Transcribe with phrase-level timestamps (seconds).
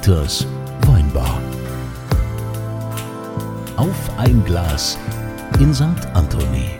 [0.00, 0.46] Dieters
[0.86, 1.42] Weinbar.
[3.76, 4.96] Auf ein Glas
[5.58, 5.82] in St.
[6.14, 6.70] Anthony.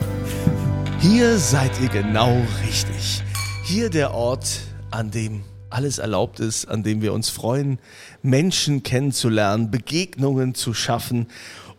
[1.01, 3.23] Hier seid ihr genau richtig.
[3.63, 4.61] Hier der Ort,
[4.91, 7.79] an dem alles erlaubt ist, an dem wir uns freuen,
[8.23, 11.27] Menschen kennenzulernen, Begegnungen zu schaffen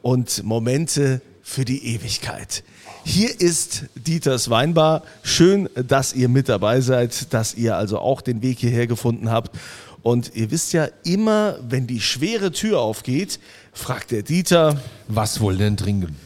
[0.03, 2.63] und Momente für die Ewigkeit.
[3.03, 5.01] Hier ist Dieters Weinbar.
[5.23, 9.57] Schön, dass ihr mit dabei seid, dass ihr also auch den Weg hierher gefunden habt.
[10.03, 13.39] Und ihr wisst ja immer, wenn die schwere Tür aufgeht,
[13.71, 16.17] fragt der Dieter, Was wohl denn trinken?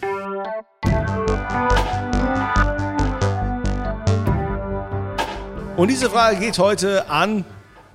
[5.77, 7.43] und diese Frage geht heute an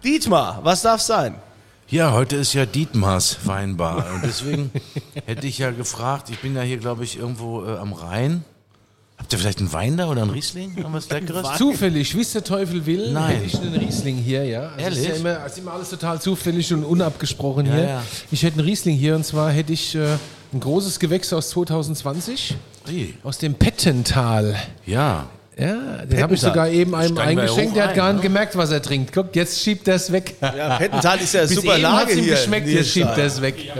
[0.04, 0.60] Dietmar.
[0.62, 1.36] Was darf sein?
[1.88, 4.70] Ja, heute ist ja Dietmars Weinbar und deswegen
[5.26, 8.44] hätte ich ja gefragt, ich bin ja hier, glaube ich, irgendwo äh, am Rhein.
[9.20, 10.76] Habt ihr vielleicht einen Wein da oder einen Riesling?
[10.76, 11.56] Irgendwas Leckeres?
[11.56, 13.36] Zufällig, wie es der Teufel will, Nein.
[13.36, 14.62] hätte ich einen Riesling hier, ja.
[14.70, 14.98] Also Ehrlich?
[14.98, 17.84] Ist ja immer, ist immer alles total zufällig und unabgesprochen Ja, hier.
[17.84, 18.02] ja.
[18.32, 20.16] Ich hätte einen Riesling hier und zwar hätte ich äh,
[20.52, 22.56] ein großes Gewächs aus 2020
[22.88, 23.14] Ui.
[23.22, 24.56] aus dem Pettental.
[24.86, 25.28] Ja,
[25.60, 28.14] Ja, den habe ich sogar eben einem Steigen eingeschenkt, der hat ein, gar ne?
[28.14, 29.12] nicht gemerkt, was er trinkt.
[29.12, 30.36] Guck, jetzt schiebt er es weg.
[30.40, 32.34] Ja, Pettental ist ja Bis super eben Lage hat's ihm hier.
[32.34, 33.26] geschmeckt, jetzt schiebt er Nierstein.
[33.26, 33.72] es weg.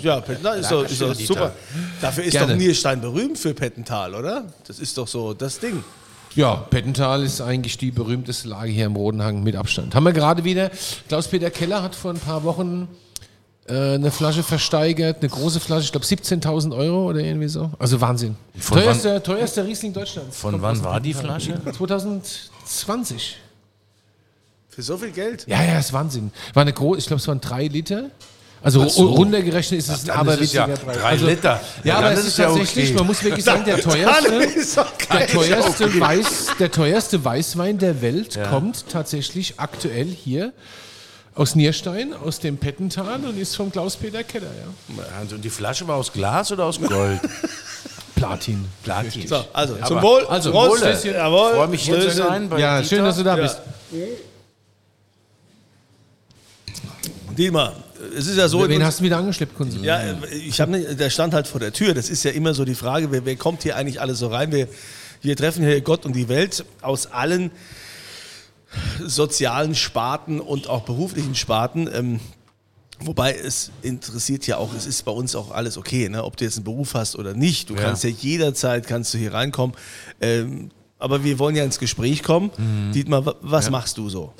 [0.00, 1.52] Ja, Pettental ist doch, ist doch super.
[2.00, 2.54] Dafür ist Gerne.
[2.54, 4.44] doch Nierstein berühmt für Pettental, oder?
[4.66, 5.84] Das ist doch so das Ding.
[6.36, 9.94] Ja, Pettental ist eigentlich die berühmteste Lage hier im Rodenhang mit Abstand.
[9.94, 10.70] Haben wir gerade wieder.
[11.08, 12.88] Klaus-Peter Keller hat vor ein paar Wochen
[13.74, 17.70] eine Flasche versteigert, eine große Flasche, ich glaube 17.000 Euro oder irgendwie so.
[17.78, 18.36] Also Wahnsinn.
[18.58, 20.36] Von Teuerster, teuerster Riesling Deutschlands.
[20.36, 21.14] von Kommt wann war die.
[21.14, 21.54] Flasche?
[21.76, 23.36] 2020.
[24.68, 25.46] Für so viel Geld?
[25.46, 26.32] Ja, ja, ist Wahnsinn.
[26.54, 28.10] War eine große, ich glaube, es waren drei Liter.
[28.62, 29.06] Also so.
[29.06, 30.98] runtergerechnet ist es ein dann ist es ja aberwitziger Preis.
[30.98, 31.60] drei also, Liter.
[31.82, 32.98] Ja, Ja, aber es ist ja tatsächlich, okay.
[32.98, 34.48] man muss wirklich sagen, der teuerste.
[35.12, 40.52] Der teuerste, Weiß, der teuerste Weißwein der Welt kommt tatsächlich aktuell hier
[41.34, 45.04] aus Nierstein, aus dem Pettental und ist vom Klaus-Peter Keller, ja.
[45.18, 47.20] Also, Und die Flasche war aus Glas oder aus Gold?
[48.16, 48.64] Platin.
[48.82, 49.26] Platin.
[49.26, 50.26] So, also zum Aber- Wohl.
[50.26, 50.82] also, Prost.
[50.82, 51.14] Wohle.
[51.16, 51.54] Jawohl.
[51.54, 52.48] Freue mich hier zu sein.
[52.48, 52.96] Bei Ja, Dieter.
[52.96, 53.42] schön, dass du da Ja.
[53.42, 53.58] bist.
[57.36, 57.74] Dietmar,
[58.16, 58.68] es ist ja so.
[58.68, 59.78] Wen hast du wieder angeschleppt, Kunze?
[59.78, 60.00] ja,
[60.46, 61.94] ich habe der stand halt vor der Tür.
[61.94, 64.52] Das ist ja immer so die Frage, wer, wer kommt hier eigentlich alles so rein?
[64.52, 64.68] Wir,
[65.22, 67.50] wir treffen hier Gott und die Welt aus allen
[69.06, 71.88] sozialen Sparten und auch beruflichen Sparten.
[71.92, 72.20] Ähm,
[73.02, 76.22] Wobei es interessiert ja auch, es ist bei uns auch alles okay, ne?
[76.22, 77.70] ob du jetzt einen Beruf hast oder nicht.
[77.70, 77.80] Du Ja.
[77.80, 79.74] kannst ja jederzeit kannst du hier reinkommen.
[80.20, 82.50] Ähm, aber wir wollen ja ins Gespräch kommen.
[82.58, 82.92] Mhm.
[82.92, 84.34] Dietmar, wa- was machst du so?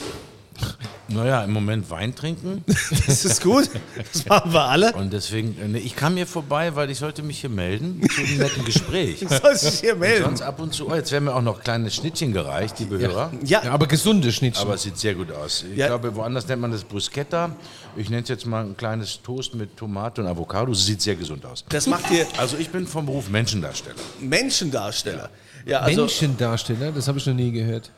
[1.09, 2.65] Naja, im Moment Wein trinken.
[3.07, 3.69] Das ist gut.
[4.13, 4.93] Das machen wir alle.
[4.93, 8.39] Und deswegen, äh, ich kam hier vorbei, weil ich sollte mich hier melden zu einem
[8.39, 9.21] netten Gespräch.
[9.29, 10.25] Du sollst dich hier melden.
[10.25, 13.33] Sonst ab und zu, oh, jetzt werden mir auch noch kleine Schnittchen gereicht, liebe Hörer.
[13.45, 14.63] Ja, Ja, aber gesunde Schnittchen.
[14.65, 15.65] Aber es sieht sehr gut aus.
[15.73, 15.89] Ich Ja.
[15.89, 17.57] glaube, woanders nennt man das Bruschetta.
[17.97, 20.71] Ich nenne es jetzt mal ein kleines Toast mit Tomate und Avocado.
[20.73, 21.65] Es sieht sehr gesund aus.
[21.69, 23.97] das macht dir Also ich bin vom Beruf Menschendarsteller.
[24.21, 25.29] Menschendarsteller.
[25.67, 27.91] Ja, also Menschendarsteller, das habe ich noch nie gehört.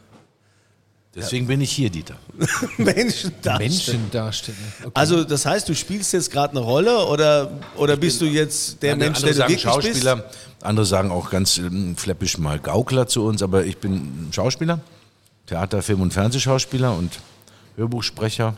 [1.15, 2.17] Deswegen bin ich hier, Dieter.
[2.79, 3.59] Menschendarsteller.
[3.59, 4.57] Menschendarsteller.
[4.81, 4.91] Okay.
[4.95, 8.95] Also das heißt, du spielst jetzt gerade eine Rolle oder, oder bist du jetzt der
[8.95, 10.39] Andere- Mensch, andere der du sagen wirklich Schauspieler, bist?
[10.63, 14.81] andere sagen auch ganz ähm, fläppisch mal Gaukler zu uns, aber ich bin Schauspieler,
[15.47, 17.19] Theater-, Film- und Fernsehschauspieler und
[17.77, 18.55] Hörbuchsprecher.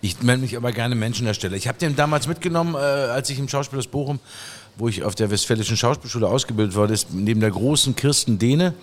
[0.00, 1.54] Ich nenne mich aber gerne Menschendarsteller.
[1.54, 4.18] Ich habe den damals mitgenommen, äh, als ich im Schauspielhaus Bochum,
[4.76, 8.74] wo ich auf der Westfälischen Schauspielschule ausgebildet wurde, ist neben der großen Kirsten Dehne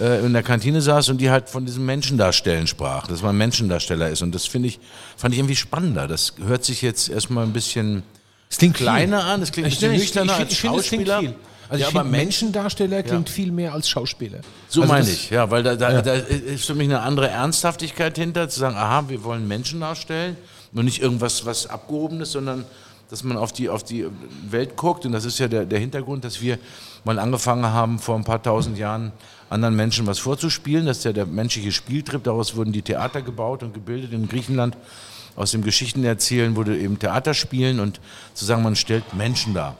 [0.00, 4.08] äh, in der Kantine saß und die halt von diesem Menschendarstellen sprach, dass man Menschendarsteller
[4.08, 4.22] ist.
[4.22, 4.80] Und das finde ich,
[5.16, 6.08] fand ich irgendwie spannender.
[6.08, 8.02] Das hört sich jetzt erstmal ein bisschen
[8.48, 11.20] Es klingt kleiner an, es klingt ein Ich, bisschen nüchterner als Schauspieler.
[11.20, 11.34] viel.
[11.68, 14.40] Also Ja, aber Menschendarsteller klingt viel mehr als Schauspieler.
[14.68, 18.18] So also meine ich, ja, weil da, da, da ist für mich eine andere Ernsthaftigkeit
[18.18, 20.36] hinter, zu sagen, aha, wir wollen Menschen darstellen
[20.72, 22.64] und nicht irgendwas was Abgehobenes, sondern
[23.08, 24.06] dass man auf die, auf die
[24.48, 25.04] Welt guckt.
[25.04, 26.58] Und das ist ja der, der Hintergrund, dass wir
[27.04, 29.12] mal angefangen haben, vor ein paar tausend Jahren
[29.50, 30.86] anderen Menschen was vorzuspielen.
[30.86, 32.24] Das ist ja der menschliche Spieltrip.
[32.24, 34.76] Daraus wurden die Theater gebaut und gebildet in Griechenland.
[35.36, 38.00] Aus dem Geschichtenerzählen wurde eben Theaterspielen und
[38.34, 39.76] zu sagen, man stellt Menschen dar.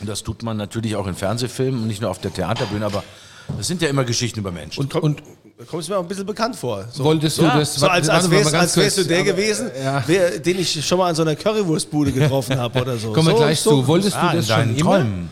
[0.00, 3.02] Und das tut man natürlich auch in Fernsehfilmen und nicht nur auf der Theaterbühne, aber
[3.56, 4.80] das sind ja immer Geschichten über Menschen.
[4.80, 5.22] Und, und
[5.58, 6.84] Da kommst du mir auch ein bisschen bekannt vor.
[6.92, 7.74] So, wolltest du Ja, das...
[7.76, 10.02] so als, als wärst, als wärst du der aber- gewesen, Ja.
[10.06, 13.12] wer, den ich schon mal an so einer Currywurstbude getroffen habe oder so.
[13.12, 13.86] Kommen wir so, gleich so, zu.
[13.86, 14.90] Wolltest Ah, du das schon deinen immer?
[14.98, 15.30] Träumen.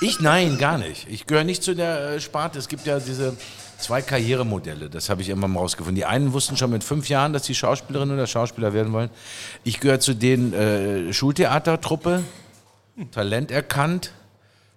[0.00, 1.06] Ich nein, gar nicht.
[1.08, 2.58] Ich gehöre nicht zu der äh, Sparte.
[2.58, 3.36] Es gibt ja diese
[3.78, 4.90] zwei Karrieremodelle.
[4.90, 5.94] Das habe ich immer mal rausgefunden.
[5.94, 9.10] Die einen wussten schon mit fünf Jahren, dass sie Schauspielerin oder Schauspieler werden wollen.
[9.62, 12.24] Ich gehöre zu den äh, Schultheatertruppe,
[13.12, 14.10] Talent erkannt,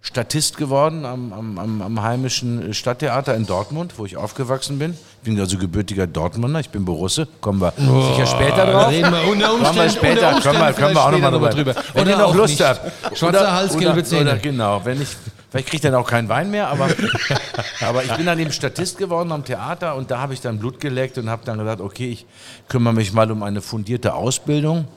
[0.06, 4.92] Statist geworden am, am, am, heimischen Stadttheater in Dortmund, wo ich aufgewachsen bin.
[4.92, 7.28] Ich bin also gebürtiger Dortmunder, ich bin Borusse.
[7.42, 8.92] Kommen wir sicher später drauf.
[8.92, 11.50] Reden wir unter Kommen wir Umständen, später, unter können wir, Umständen können wir auch nochmal
[11.50, 11.74] drüber.
[11.74, 12.18] mal Wenn drüber.
[12.18, 12.64] ihr noch Lust nicht.
[12.64, 13.18] habt.
[13.18, 14.22] Schwarze Hals, gelbe Zähne.
[14.22, 15.10] Oder, genau, wenn ich,
[15.50, 16.88] vielleicht kriege ich dann auch keinen Wein mehr, aber,
[17.82, 20.80] aber ich bin dann eben Statist geworden am Theater und da habe ich dann Blut
[20.80, 22.28] geleckt und habe dann gesagt, okay, ich
[22.68, 24.88] kümmere mich mal um eine fundierte Ausbildung.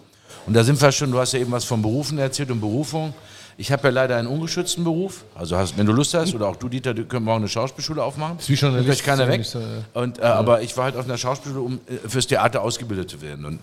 [0.46, 3.14] Und da sind wir schon, du hast ja eben was von Berufen erzählt und Berufung.
[3.60, 5.24] Ich habe ja leider einen ungeschützten Beruf.
[5.34, 8.02] Also hast, wenn du Lust hast, oder auch du, Dieter, du können morgen eine Schauspielschule
[8.02, 8.38] aufmachen.
[8.38, 9.44] Ist wie Nimmt euch keiner ja weg.
[9.44, 9.66] so, ja.
[9.94, 13.20] Und, äh, Aber ich war halt auf einer Schauspielschule, um äh, fürs Theater ausgebildet zu
[13.20, 13.44] werden.
[13.44, 13.58] Und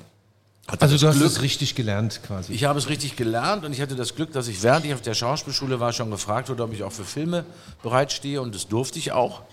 [0.80, 2.52] Also du hast Glück- es richtig gelernt quasi.
[2.52, 5.02] ich habe es richtig gelernt und ich hatte das Glück, dass ich während ich auf
[5.02, 7.46] der Schauspielschule war, schon gefragt wurde, ob ich auch für Filme
[7.82, 9.44] bereitstehe und das durfte ich auch.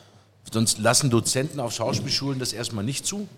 [0.52, 3.28] Sonst lassen Dozenten auf Schauspielschulen das erstmal nicht zu,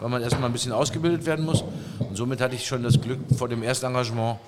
[0.00, 1.62] weil man erstmal ein bisschen ausgebildet werden muss.
[2.00, 4.40] Und somit hatte ich schon das Glück, vor dem Erstengagement,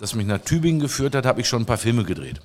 [0.00, 2.40] das mich nach Tübingen geführt hat, habe ich schon ein paar Filme gedreht.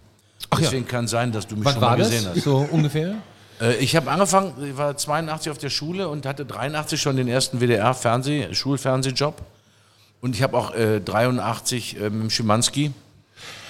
[0.49, 0.65] Ach ja.
[0.65, 2.09] Deswegen kann sein, dass du mich Wann schon mal das?
[2.11, 2.43] gesehen hast.
[2.43, 3.15] So ungefähr?
[3.59, 7.27] Äh, Ich habe angefangen, ich war 82 auf der Schule und hatte 83 schon den
[7.27, 9.41] ersten WDR-Fernseh, Schulfernsehjob.
[10.21, 12.91] Und ich habe auch äh, 83 äh, mit dem Schimanski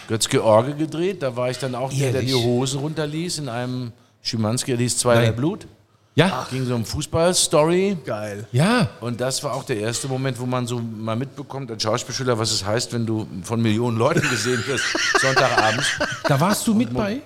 [0.07, 1.21] Götz-George gedreht.
[1.23, 2.33] Da war ich dann auch der, der die?
[2.33, 3.91] Hosen runterließ in einem
[4.21, 5.31] Schimanski, der hieß Zweierlei.
[5.31, 5.67] Blut.
[6.15, 6.47] Ja.
[6.49, 7.97] Ging so um Fußball-Story.
[8.05, 8.47] Geil.
[8.53, 8.87] Ja.
[9.01, 12.51] Und das war auch der erste Moment, wo man so mal mitbekommt als Schauspielschüler, was
[12.51, 14.85] es heißt, wenn du von Millionen Leuten gesehen wirst,
[15.19, 15.85] Sonntagabends.
[16.23, 17.21] Da warst du mit bei?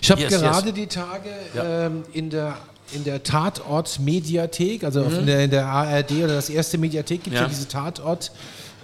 [0.00, 0.74] Ich habe Yes, gerade yes.
[0.74, 1.86] die Tage Ja.
[1.86, 2.56] ähm, in der
[2.92, 7.34] in der Tatort-Mediathek, also auf in, der, in der ARD oder das erste Mediathek gibt
[7.34, 7.46] es ja.
[7.46, 7.48] Ja.
[7.48, 8.32] diese Tatort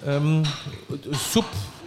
[0.07, 0.45] ähm,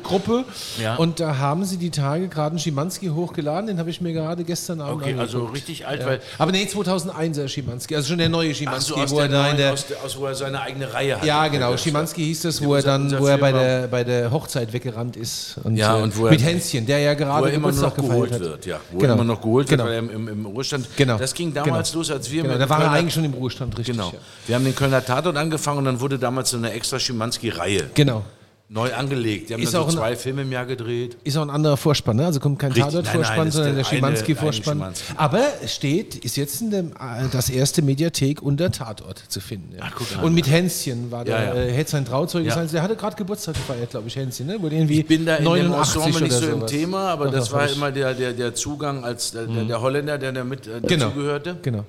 [0.04, 0.46] Subgruppe
[0.82, 0.96] Ja.
[0.96, 4.44] und da haben sie die Tage gerade einen Schimanski hochgeladen, den habe ich mir gerade
[4.44, 5.58] gestern Abend Okay, also angeguckt.
[5.58, 6.06] richtig alt, Ja.
[6.08, 9.74] weil Aber nee, 2001er Schimanski, also schon der neue Schimanski, so, wo er neuen, der
[9.74, 11.26] aus, der, aus wo er seine eigene Reihe hat.
[11.26, 11.76] ja, genau.
[11.78, 15.58] Schimanski hieß das, wo er dann, wo er bei der, bei der Hochzeit weggerannt ist.
[15.64, 17.96] Und, Ja, äh, und wo er- mit Hänschen, der ja gerade wo er immer noch
[17.96, 18.40] geholt hat.
[18.40, 18.80] wird, ja.
[18.92, 19.12] Wo Genau.
[19.14, 19.84] er immer noch geholt Genau.
[19.86, 20.88] wird, weil er im, im, Ruhestand.
[20.96, 21.18] Genau.
[21.18, 22.00] Das ging damals Genau.
[22.00, 23.96] los, als wir Genau, da war er eigentlich schon im Ruhestand, richtig.
[23.96, 24.14] Genau.
[24.48, 28.24] Wir haben den Kölner Tatort angefangen und dann wurde damals so eine extra Schimanski-Reihe Genau.
[28.72, 29.50] Neu angelegt.
[29.50, 31.18] Die haben Ist so ein- zwei Filme im Jahr gedreht.
[31.24, 32.26] Ist auch ein anderer Vorspann, ne?
[32.28, 34.94] Also kommt kein Tatort-Vorspann, sondern der Schimanski-Vorspann.
[35.18, 39.74] Aber steht, ist jetzt in dem, äh, das erste Mediathek unter Tatort zu finden.
[39.76, 39.82] Ja.
[39.86, 41.62] Ach, guck an, Und mit Hänschen war der, Ja, ja.
[41.64, 42.54] äh, hätte sein Trauzeuge Ja.
[42.56, 42.70] sein.
[42.72, 44.62] Der hatte gerade Geburtstag gefeiert, glaube ich, Hänschen, ne?
[44.62, 46.72] Wurde irgendwie Ich bin da in dem 89 Ensemble nicht so im sowas.
[46.72, 49.64] Thema, aber Doch, das war hab ich- immer der, der, der Zugang als der, der,
[49.64, 51.06] der Holländer, der da mit äh, Genau.
[51.08, 51.58] dazugehörte.
[51.64, 51.86] Genau.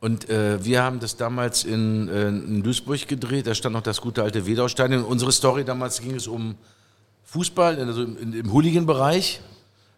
[0.00, 3.46] Und äh, wir haben das damals in, äh, in Duisburg gedreht.
[3.46, 5.04] Da stand noch das gute alte Wedau-Stadion.
[5.04, 6.54] Unsere Story damals ging es um
[7.24, 9.40] Fußball, also im, im, Hooligan-Bereich.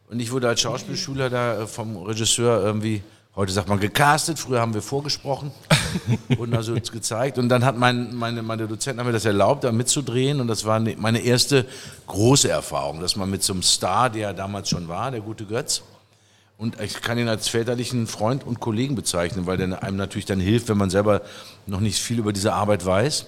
[0.09, 3.03] Und ich wurde als Schauspielschüler da äh, vom Regisseur irgendwie,
[3.35, 5.51] heute sagt man gecastet, früher haben wir vorgesprochen,
[6.29, 7.37] wurden also gezeigt.
[7.37, 10.41] Und dann hat mein, meine, meine Dozenten haben mir das erlaubt, da mitzudrehen.
[10.41, 11.67] Und das war ne- meine erste
[12.07, 15.83] große Erfahrung, dass man mit so einem Star, der damals schon war, der gute Götz,
[16.59, 20.41] und ich kann ihn als väterlichen Freund und Kollegen bezeichnen, weil der einem natürlich dann
[20.41, 21.23] hilft, wenn man selber
[21.67, 23.27] noch nicht viel über diese Arbeit weiß.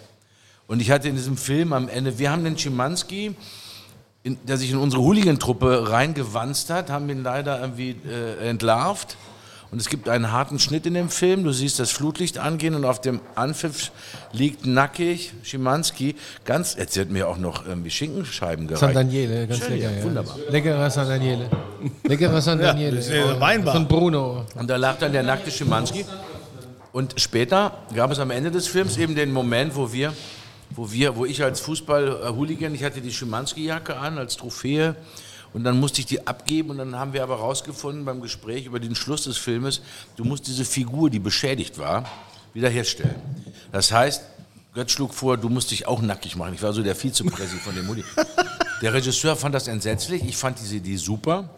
[0.67, 3.37] Und ich hatte in diesem Film am Ende, wir haben den Schimanski,
[4.25, 9.17] in, der sich in unsere Hooligan-Truppe reingewanzt hat, haben ihn leider irgendwie äh, entlarvt.
[9.73, 11.45] Und es gibt einen harten Schnitt in dem Film.
[11.45, 13.93] Du siehst das Flutlicht angehen und auf dem Anpfiff
[14.33, 16.17] liegt nackig Schimanski.
[16.45, 18.81] Ganz, jetzt wird mir auch noch irgendwie Schinkenscheiben gereicht.
[18.81, 19.91] San Daniele, ganz Schön, lecker.
[19.97, 20.37] ja, wunderbar.
[20.49, 21.49] Leckerer San Daniele.
[22.03, 22.97] Leckerer San Daniele.
[22.97, 23.75] das ist ja Weinbar.
[23.75, 24.45] Von Bruno.
[24.57, 26.05] Und da lag dann der nackte Schimanski.
[26.93, 30.13] Und später gab es am Ende des Films eben den Moment, wo wir,
[30.71, 34.97] wo wir, wo ich als Fußball-Hooligan, ich hatte die Schimanski-Jacke an als Trophäe
[35.53, 38.81] und dann musste ich die abgeben und dann haben wir aber rausgefunden beim Gespräch über
[38.81, 39.83] den Schluss des Filmes,
[40.17, 42.09] du musst diese Figur, die beschädigt war,
[42.55, 43.17] wiederherstellen.
[43.73, 44.23] Das heißt,
[44.75, 46.55] Götz schlug vor, du musst dich auch nackig machen.
[46.55, 48.05] Ich war so der Vizepräsi von dem Mutti.
[48.83, 51.51] Der Regisseur fand das entsetzlich, ich fand diese Idee super.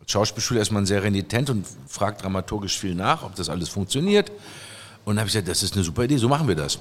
[0.00, 4.30] Als Schauspielschüler ist man sehr renitent und fragt dramaturgisch viel nach, ob das alles funktioniert.
[5.04, 6.78] Und dann habe ich gesagt, das ist eine super Idee, so machen wir das.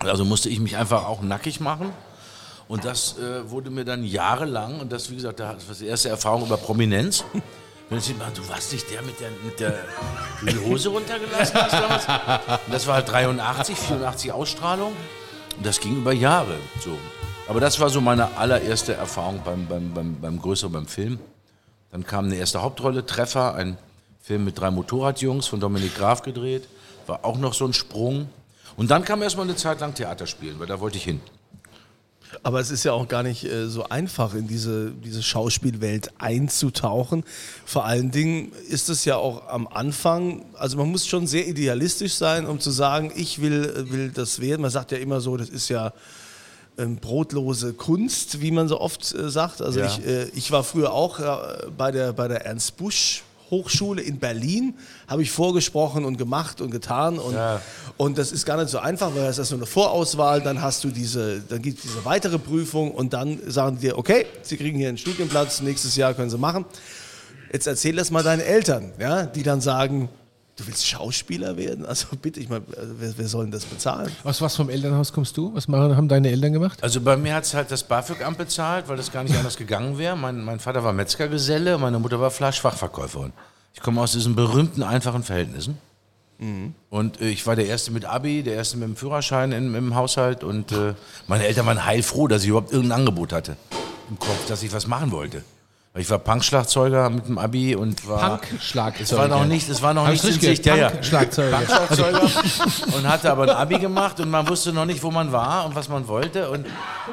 [0.00, 1.92] Also musste ich mich einfach auch nackig machen.
[2.70, 6.08] Und das äh, wurde mir dann jahrelang, und das, wie gesagt, das war die erste
[6.08, 7.24] Erfahrung über Prominenz.
[7.88, 12.06] Wenn ich mal, du warst nicht der mit der, mit der Hose runtergelassen hast damals.
[12.66, 14.92] Und das war halt 83, 84 Ausstrahlung.
[15.56, 16.96] Und das ging über Jahre so.
[17.48, 21.18] Aber das war so meine allererste Erfahrung beim, beim, beim, beim größeren, beim Film.
[21.90, 23.78] Dann kam eine erste Hauptrolle, Treffer, ein
[24.20, 26.68] Film mit drei Motorradjungs von Dominik Graf gedreht.
[27.08, 28.28] War auch noch so ein Sprung.
[28.76, 31.20] Und dann kam erstmal eine Zeit lang Theater spielen, weil da wollte ich hin.
[32.42, 37.24] Aber es ist ja auch gar nicht äh, so einfach, in diese, diese Schauspielwelt einzutauchen.
[37.64, 42.14] Vor allen Dingen ist es ja auch am Anfang, also man muss schon sehr idealistisch
[42.14, 44.62] sein, um zu sagen, ich will, äh, will das werden.
[44.62, 45.92] Man sagt ja immer so, das ist ja
[46.78, 49.60] ähm, brotlose Kunst, wie man so oft äh, sagt.
[49.60, 49.86] Also Ja.
[49.86, 54.18] ich, äh, ich war früher auch äh, bei der, bei der Ernst Busch Hochschule in
[54.18, 54.74] Berlin,
[55.08, 57.18] habe ich vorgesprochen und gemacht und getan.
[57.18, 57.60] Und, Ja.
[57.96, 60.84] und das ist gar nicht so einfach, weil das ist nur eine Vorauswahl, dann hast
[60.84, 64.56] du diese, dann gibt es diese weitere Prüfung und dann sagen die dir, okay, Sie
[64.56, 66.64] kriegen hier einen Studienplatz, nächstes Jahr können Sie machen.
[67.52, 70.08] Jetzt erzähl das mal deinen Eltern, ja, die dann sagen,
[70.60, 71.84] du willst Schauspieler werden?
[71.86, 72.62] Also bitte, ich mal,
[72.98, 74.10] wer, wer soll denn das bezahlen?
[74.24, 75.54] Aus was vom Elternhaus kommst du?
[75.54, 76.82] Was machen, haben deine Eltern gemacht?
[76.82, 79.98] Also bei mir hat es halt das BAföG-Amt bezahlt, weil das gar nicht anders gegangen
[79.98, 80.16] wäre.
[80.16, 83.32] Mein, mein Vater war Metzgergeselle, meine Mutter war Fleischfachverkäuferin.
[83.74, 85.78] Ich komme aus diesen berühmten, einfachen Verhältnissen.
[86.88, 89.94] Und äh, ich war der Erste mit Abi, der Erste mit dem Führerschein im, im
[89.94, 90.42] Haushalt.
[90.42, 90.94] Und äh,
[91.26, 93.56] meine Eltern waren heilfroh, dass ich überhaupt irgendein Angebot hatte
[94.08, 95.44] im Kopf, dass ich was machen wollte.
[96.00, 98.38] Ich war Punkschlagzeuger mit dem Abi und war...
[98.38, 99.02] Punk-Schlagzeuger.
[99.04, 100.66] Es war noch nicht, es war noch Hab nicht in richtig Sicht.
[100.66, 100.88] Ja, ja.
[100.88, 101.58] Punk-Schlagzeuger.
[101.58, 102.22] Punkschlagzeuger
[102.96, 105.74] und hatte aber ein Abi gemacht und man wusste noch nicht, wo man war und
[105.74, 106.48] was man wollte.
[106.50, 106.64] Und,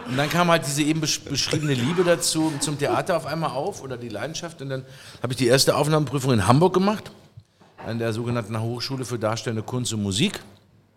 [0.08, 3.82] und dann kam halt diese eben besch- beschriebene Liebe dazu zum Theater auf einmal auf
[3.82, 4.62] oder die Leidenschaft.
[4.62, 4.86] Und dann
[5.22, 7.12] habe ich die erste Aufnahmeprüfung in Hamburg gemacht,
[7.86, 10.39] an der sogenannten Hochschule für Darstellende Kunst und Musik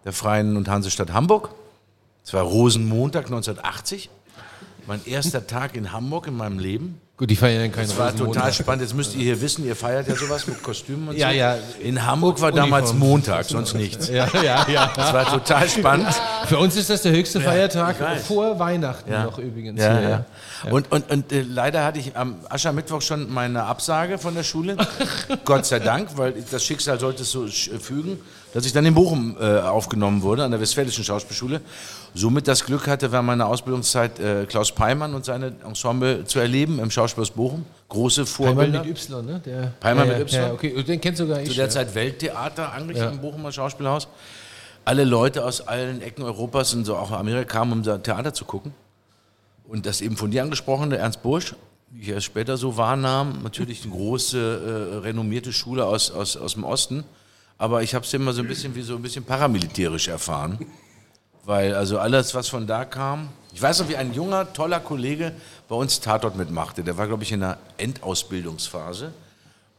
[0.05, 1.51] der Freien und Hansestadt Hamburg.
[2.25, 4.11] Es war Rosenmontag 1980.
[4.87, 7.01] Mein erster Tag in Hamburg in meinem Leben.
[7.21, 8.81] Gut, die feiern keine Das war total spannend.
[8.81, 11.35] Jetzt müsst ihr hier wissen, ihr feiert ja sowas mit Kostümen und Ja, so.
[11.37, 11.57] ja.
[11.79, 13.11] In Hamburg war damals Uniform.
[13.11, 14.09] Montag, sonst nichts.
[14.09, 14.91] Ja, ja, ja.
[14.97, 16.09] Das war total spannend.
[16.47, 17.97] Für uns ist das der höchste Feiertag
[18.27, 19.25] vor Weihnachten Ja.
[19.25, 19.79] noch übrigens.
[19.79, 20.25] Ja, ja.
[20.71, 24.79] Und, und, und äh, leider hatte ich am Aschermittwoch schon meine Absage von der Schule.
[25.45, 28.19] Gott sei Dank, weil das Schicksal sollte es so sch- fügen,
[28.55, 31.61] dass ich dann in Bochum äh, aufgenommen wurde, an der Westfälischen Schauspielschule.
[32.15, 36.79] Somit das Glück hatte, während meiner Ausbildungszeit äh, Klaus Peimann und seine Ensemble zu erleben
[36.81, 37.67] im Schauspielhaus Bochum.
[37.89, 38.85] Große Vorbilder.
[38.85, 39.41] mit Y, ne?
[39.45, 40.43] Der, Peimann ja, mit Y?
[40.43, 41.49] Ja, okay, den kennst sogar ich.
[41.49, 41.63] Zu ja.
[41.65, 43.11] der Zeit Welttheater eigentlich Ja.
[43.11, 44.09] im Bochumer Schauspielhaus.
[44.85, 48.73] Alle Leute aus allen Ecken Europas und so auch Amerika kamen, um Theater zu gucken.
[49.69, 51.55] Und das eben von dir angesprochene Ernst Bursch,
[51.91, 54.39] die ich erst später so wahrnahm, natürlich eine große,
[54.95, 57.05] äh, renommierte Schule aus, aus, aus dem Osten.
[57.59, 60.59] Aber ich habe es immer so ein bisschen wie so ein bisschen paramilitärisch erfahren.
[61.45, 65.33] Weil also alles, was von da kam, ich weiß noch, wie ein junger, toller Kollege
[65.69, 66.85] bei uns Tatort mitmachte.
[66.85, 69.13] Der war, glaube ich, in der Endausbildungsphase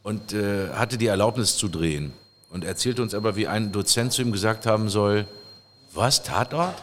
[0.03, 2.13] und äh, hatte die Erlaubnis zu drehen.
[2.49, 5.25] Und erzählte uns aber, wie ein Dozent zu ihm gesagt haben soll,
[5.93, 6.75] was, Tatort?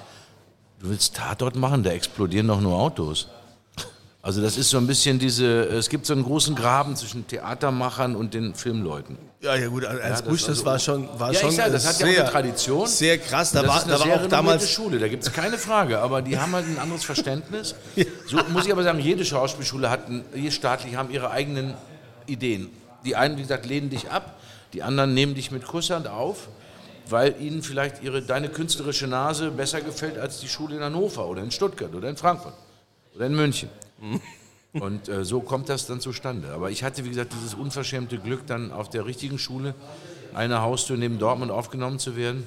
[0.81, 1.83] Du willst Tatort machen?
[1.83, 3.29] Da explodieren doch nur Autos.
[4.29, 8.15] Also das ist so ein bisschen diese, es gibt so einen großen Graben zwischen Theatermachern
[8.15, 9.17] und den Filmleuten.
[9.41, 11.73] Ja, ja gut, Ernst das Busch, war das so- war schon, war Ja, schon sag,
[11.73, 12.87] das äh, hat ja auch sehr, eine Tradition.
[12.87, 16.01] Sehr krass, da das war, da war auch damals Schule, da gibt es keine Frage,
[16.01, 17.75] aber die haben halt ein anderes Verständnis.
[18.27, 20.01] So muss ich aber sagen, jede Schauspielschule hat,
[20.35, 21.73] je staatlich haben ihre eigenen
[22.27, 22.69] Ideen.
[23.07, 24.39] Die einen, wie gesagt, lehnen dich ab,
[24.75, 26.49] die anderen nehmen dich mit Kusshand auf,
[27.09, 31.43] weil ihnen vielleicht ihre, deine künstlerische Nase besser gefällt als die Schule in Hannover oder
[31.43, 32.53] in Stuttgart oder in Frankfurt
[33.15, 33.71] oder in München.
[34.73, 36.53] Und äh, so kommt das dann zustande.
[36.53, 39.75] Aber ich hatte, wie gesagt, dieses unverschämte Glück, dann auf der richtigen Schule
[40.35, 42.47] eine Haustür neben Dortmund aufgenommen zu werden.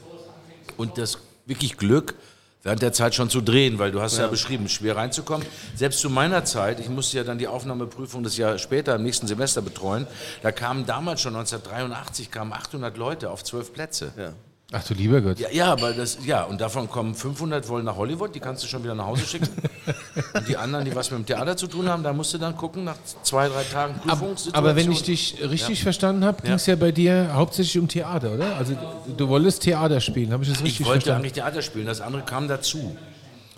[0.78, 2.16] Und das wirklich Glück,
[2.64, 5.46] während der Zeit schon zu drehen, weil du hast ja, beschrieben, schwer reinzukommen.
[5.76, 9.28] Selbst zu meiner Zeit, ich musste ja dann die Aufnahmeprüfung das Jahr später im nächsten
[9.28, 10.06] Semester betreuen,
[10.44, 14.14] da kamen damals schon 1983 kamen 800 Leute auf zwölf Plätze.
[14.16, 14.34] Ja.
[14.74, 15.38] Ach du lieber Gott.
[15.52, 18.82] Ja, aber das, ja, und davon kommen 500 wollen nach Hollywood, die kannst du schon
[18.84, 19.50] wieder nach Hause schicken.
[20.34, 22.56] und die anderen, die was mit dem Theater zu tun haben, da musst du dann
[22.56, 24.54] gucken, nach zwei, drei Tagen Prüfungssituation.
[24.54, 28.32] Aber wenn ich dich richtig verstanden habe, ging es ja bei dir hauptsächlich um Theater,
[28.34, 28.56] oder?
[28.56, 28.78] Also
[29.18, 31.20] du, wolltest Theater spielen, habe ich das richtig Ich wollte verstanden?
[31.20, 32.96] eigentlich Theater spielen, das andere kam dazu.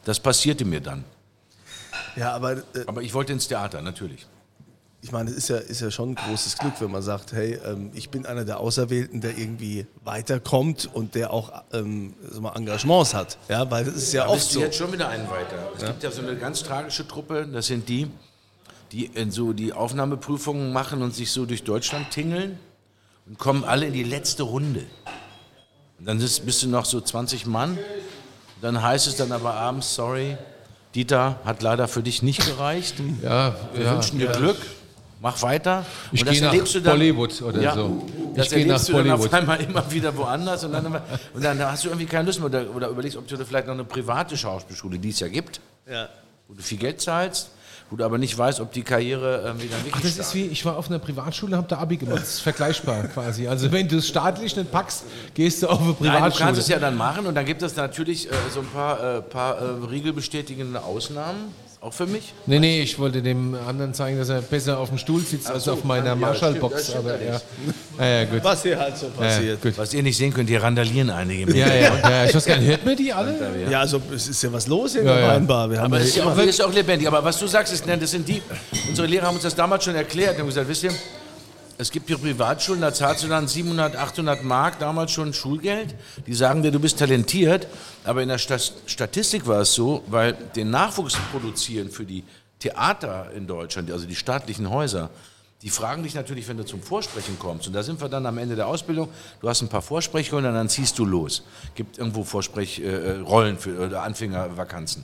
[0.05, 1.03] Das passierte mir dann.
[2.15, 4.25] Ja, aber äh, Aber ich wollte ins Theater, natürlich.
[5.03, 7.59] Ich meine, es ist ja, ist ja schon ein großes Glück, wenn man sagt, hey,
[7.65, 13.13] ähm, ich bin einer der Auserwählten, der irgendwie weiterkommt und der auch ähm, mal, Engagements
[13.13, 13.37] hat.
[13.49, 14.61] Ja, weil das ist ja Da oft so.
[14.61, 15.57] jetzt schon wieder einen weiter.
[15.77, 18.07] Es gibt ja so eine ganz tragische Truppe, das sind die,
[18.93, 22.57] die in so die Aufnahmeprüfungen machen und sich so durch Deutschland tingeln
[23.27, 24.85] und kommen alle in die letzte Runde.
[25.99, 27.77] Und dann ist, bist du noch so 20 Mann.
[28.61, 30.37] Dann heißt es dann aber abends, sorry,
[30.95, 32.95] Dieter hat leider für dich nicht gereicht.
[33.21, 33.93] Ja, Wir ja.
[33.95, 34.55] wünschen dir Glück.
[35.23, 35.85] Mach weiter.
[36.11, 38.05] Ich Und das gehe nach erlebst du dann- Bollywood oder ja, so.
[38.35, 41.01] Das Ich gehe nach erlebst du dann auf einmal immer wieder woanders und dann, immer-
[41.33, 43.67] und dann hast du irgendwie keine Lust mehr oder, oder überlegst, ob du dir vielleicht
[43.67, 46.09] noch eine private Schauspielschule, die es ja gibt, Ja.
[46.49, 47.51] wo du viel Geld zahlst,
[47.89, 50.27] wo du aber nicht weißt, ob die Karriere irgendwie dann wirklich Ach, das startet.
[50.27, 52.17] ist wie, ich war auf einer Privatschule, habe da Abi gemacht.
[52.21, 53.47] Das ist vergleichbar quasi.
[53.47, 55.03] Also wenn du es staatlich nicht packst,
[55.33, 56.45] gehst du auf eine Nein, du Privatschule.
[56.45, 59.21] kannst es ja dann machen und dann gibt es natürlich äh, so ein paar, äh,
[59.21, 61.53] paar äh, regelbestätigende Ausnahmen.
[61.83, 62.33] Auch für mich?
[62.45, 65.67] Nee, nee, ich wollte dem anderen zeigen, dass er besser auf dem Stuhl sitzt als
[65.67, 66.95] auf meiner Marshall-Box.
[66.95, 67.41] Aber ja.
[67.99, 68.41] Ja, ja, gut.
[68.41, 69.61] Was hier halt so Ja, passiert.
[69.61, 69.77] gut.
[69.77, 71.45] Was ihr nicht sehen könnt, hier randalieren einige.
[71.45, 71.57] mit.
[71.57, 73.35] Ja, ja, ja, ich weiß gar nicht, hört man die alle?
[73.69, 75.27] Ja, also es ist ja was los in Ja, der ja.
[75.33, 75.69] Weinbar.
[75.69, 77.05] Wir haben Aber ja es ist ja auch, ist auch lebendig.
[77.05, 78.41] Aber was du sagst, ist, das sind die,
[78.87, 80.39] unsere Lehrer haben uns das damals schon erklärt.
[80.39, 80.91] Haben gesagt, wisst ihr,
[81.83, 85.93] es gibt hier Privatschulen, da zahlst du dann 700, 800 Mark damals schon Schulgeld.
[86.25, 87.67] Die sagen dir, du bist talentiert.
[88.05, 92.23] Aber in der Statistik war es so, weil den Nachwuchs produzieren für die
[92.59, 95.09] Theater in Deutschland, also die staatlichen Häuser,
[95.61, 97.67] die fragen dich natürlich, wenn du zum Vorsprechen kommst.
[97.67, 99.09] Und da sind wir dann am Ende der Ausbildung.
[99.41, 101.43] Du hast ein paar Vorsprechrollen und dann ziehst du los.
[101.75, 105.03] Gibt irgendwo Vorsprechrollen äh, Rollen für oder Anfängervakanzen.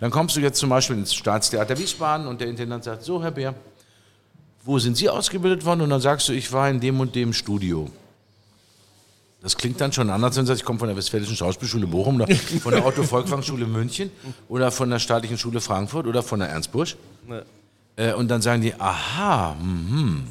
[0.00, 3.30] Dann kommst du jetzt zum Beispiel ins Staatstheater Wiesbaden und der Intendant sagt, so Herr
[3.30, 3.54] Bär,
[4.64, 5.82] wo sind Sie ausgebildet worden?
[5.82, 7.90] Und dann sagst du, ich war in dem und dem Studio.
[9.40, 12.16] Das klingt dann schon anders, wenn du sagst, ich komme von der Westfälischen Schauspielschule Bochum
[12.16, 14.10] oder von der Otto-Volkwang-Schule München
[14.48, 16.96] oder von der Staatlichen Schule Frankfurt oder von der Ernst Busch.
[17.96, 20.26] Äh, und dann sagen die, aha, mhm,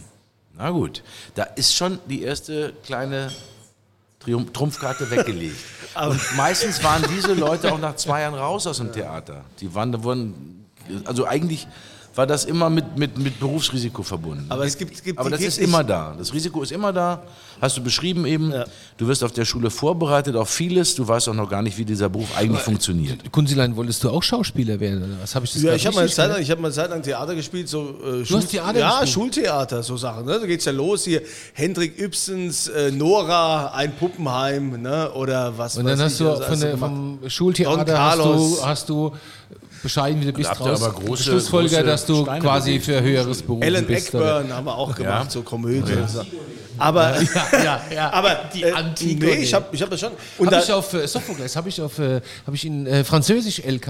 [0.58, 1.04] na gut,
[1.36, 3.32] da ist schon die erste kleine
[4.20, 5.58] Triumph Trumpfkarte weggelegt.
[5.96, 9.46] und meistens waren diese Leute auch nach zwei Jahren raus aus dem Theater.
[9.62, 10.66] Die waren, da wurden,
[11.06, 11.68] also eigentlich
[12.18, 14.46] war das immer mit, mit, mit Berufsrisiko verbunden.
[14.50, 16.16] Aber es gibt- es gibt- Aber das gibt ist immer da.
[16.18, 17.22] Das Risiko ist immer da.
[17.62, 18.54] Hast du beschrieben eben.
[18.98, 20.96] Du wirst auf der Schule vorbereitet auf vieles.
[20.96, 23.32] Du weißt auch noch gar nicht, wie dieser Beruf eigentlich funktioniert.
[23.32, 25.04] Kunzilein, wolltest du auch Schauspieler werden?
[25.04, 26.32] Oder was habe ich das Ja, ich habe mal, Zeit gehört?
[26.34, 27.70] lang- ich hab mal eine Zeit lang Theater gespielt.
[27.70, 29.10] So, äh, Du hast Theater Ja, gespielt?
[29.14, 30.26] Schultheater, so Sachen.
[30.26, 30.40] Ne?
[30.40, 31.22] Da geht's ja los hier.
[31.54, 35.12] Hendrik Ibsens, äh, Nora, ein Puppenheim ne?
[35.14, 37.78] oder was Und dann weiß hast ich, du also von hast du der, vom Schultheater
[38.00, 38.60] hast Carlos.
[38.60, 39.12] du, hast du
[39.84, 43.42] bescheiden, wie du bist, raus aber große- Schlussfolger, große dass du Steine quasi für höheres
[43.42, 44.14] Beruf Alan bist.
[44.16, 44.40] oder?
[44.40, 45.30] Eckburn haben wir auch gemacht, Ja.
[45.32, 45.94] so Komödie.
[45.94, 46.22] und So.
[46.78, 47.22] Aber,
[47.64, 48.10] ja, ja.
[48.14, 49.32] aber Die äh, Antigone.
[49.36, 50.12] Nee, ich habe ich hab das schon.
[50.38, 53.04] Und Habe da, ich auf äh, Sophokles, habe ich auf, äh, habe ich in äh,
[53.04, 53.88] Französisch LK,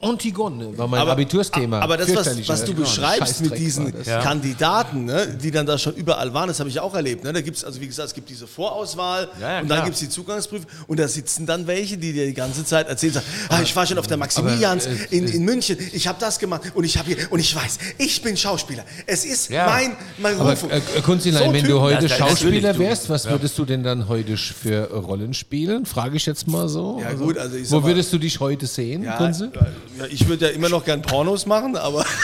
[0.00, 1.80] Antigone war mein aber, Abitursthema.
[1.80, 2.78] Aber das, was, was du ja.
[2.78, 3.92] beschreibst mit diesen.
[4.22, 7.24] Kandidaten, ne, die dann da schon überall waren, das habe ich auch erlebt.
[7.24, 7.32] Ne?
[7.32, 9.94] Da gibt es, also wie gesagt, es gibt diese Vorauswahl Ja, ja, und dann gibt
[9.94, 13.26] es die Zugangsprüfung und da sitzen dann welche, die dir die ganze Zeit erzählen, sagen,
[13.48, 16.38] ah, ich war schon auf der Maximilians aber, äh, in, in München, ich habe das
[16.38, 18.84] gemacht und ich habe hier und ich weiß, ich bin Schauspieler.
[19.06, 19.66] Es ist Ja.
[19.66, 20.64] mein, mein Aber Ruf.
[20.70, 24.36] äh, Kunzilein, So wenn du heute das- Schauspieler wärst, was würdest du denn dann heute
[24.36, 25.86] für Rollen spielen?
[25.86, 27.00] Frage ich jetzt mal so.
[27.02, 29.50] Ja, gut, also ich Wo mal- würdest du dich heute sehen, ja, Kunze?
[29.98, 32.04] ja, ich würde ja immer noch gern Pornos machen, aber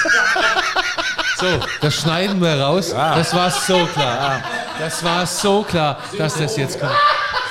[1.40, 1.46] So,
[1.80, 2.90] das schneiden wir raus.
[2.90, 4.42] Das war so klar.
[4.80, 6.90] Das war so klar, dass das jetzt kommt.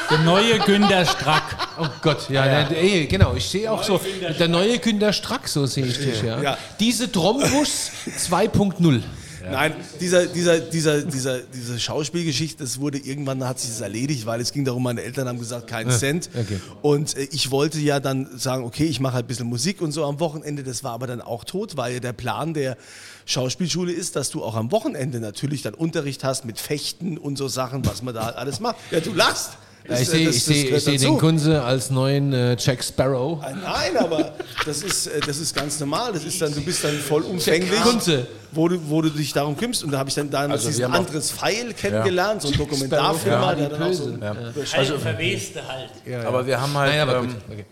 [0.10, 1.44] Der neue Günter Strack.
[1.80, 2.68] Oh Gott, ja, ja.
[2.70, 3.34] ey, genau.
[3.36, 4.00] Ich sehe auch so,
[4.40, 6.42] der neue Günter Strack, so sehe ich dich, ja.
[6.42, 6.58] Ja.
[6.80, 7.92] Diese Trombus
[8.28, 9.02] 2.0.
[9.52, 14.42] Nein, dieser, dieser, dieser, dieser, diese Schauspielgeschichte, das wurde irgendwann hat sich das erledigt, weil
[14.42, 16.30] es ging darum, meine Eltern haben gesagt, keinen Cent.
[16.34, 16.60] okay.
[16.82, 19.92] Und äh, ich wollte ja dann sagen, okay, ich mache halt ein bisschen Musik und
[19.92, 20.64] so am Wochenende.
[20.64, 22.78] Das war aber dann auch tot, weil ja der Plan der
[23.26, 27.48] Schauspielschule ist, dass du auch am Wochenende natürlich dann Unterricht hast mit Fechten und so
[27.48, 28.78] Sachen, was man da halt alles macht.
[28.92, 29.52] Ja, du lachst.
[29.89, 30.36] Ja, ich äh, sehe ich
[30.69, 33.39] das seh, seh den Kunze als neuen äh, Jack Sparrow.
[33.41, 34.34] Nein, aber
[34.65, 36.12] das ist, äh, das ist ganz normal.
[36.12, 38.28] Das ist dann, du bist dann vollumfänglich, Kunze.
[38.52, 39.84] wo du, wo du dich darum kümmerst.
[39.86, 43.56] Und da habe ich dann damals Also diesen anderes Pfeil kennengelernt, so ein Dokumentarfilm, Sparrow,
[43.56, 44.06] der dann auch so
[44.54, 44.78] Böse.
[44.78, 46.26] Also verweste halt.
[46.26, 47.36] Aber wir haben halt, Nein, aber ähm.
[47.50, 47.65] Okay.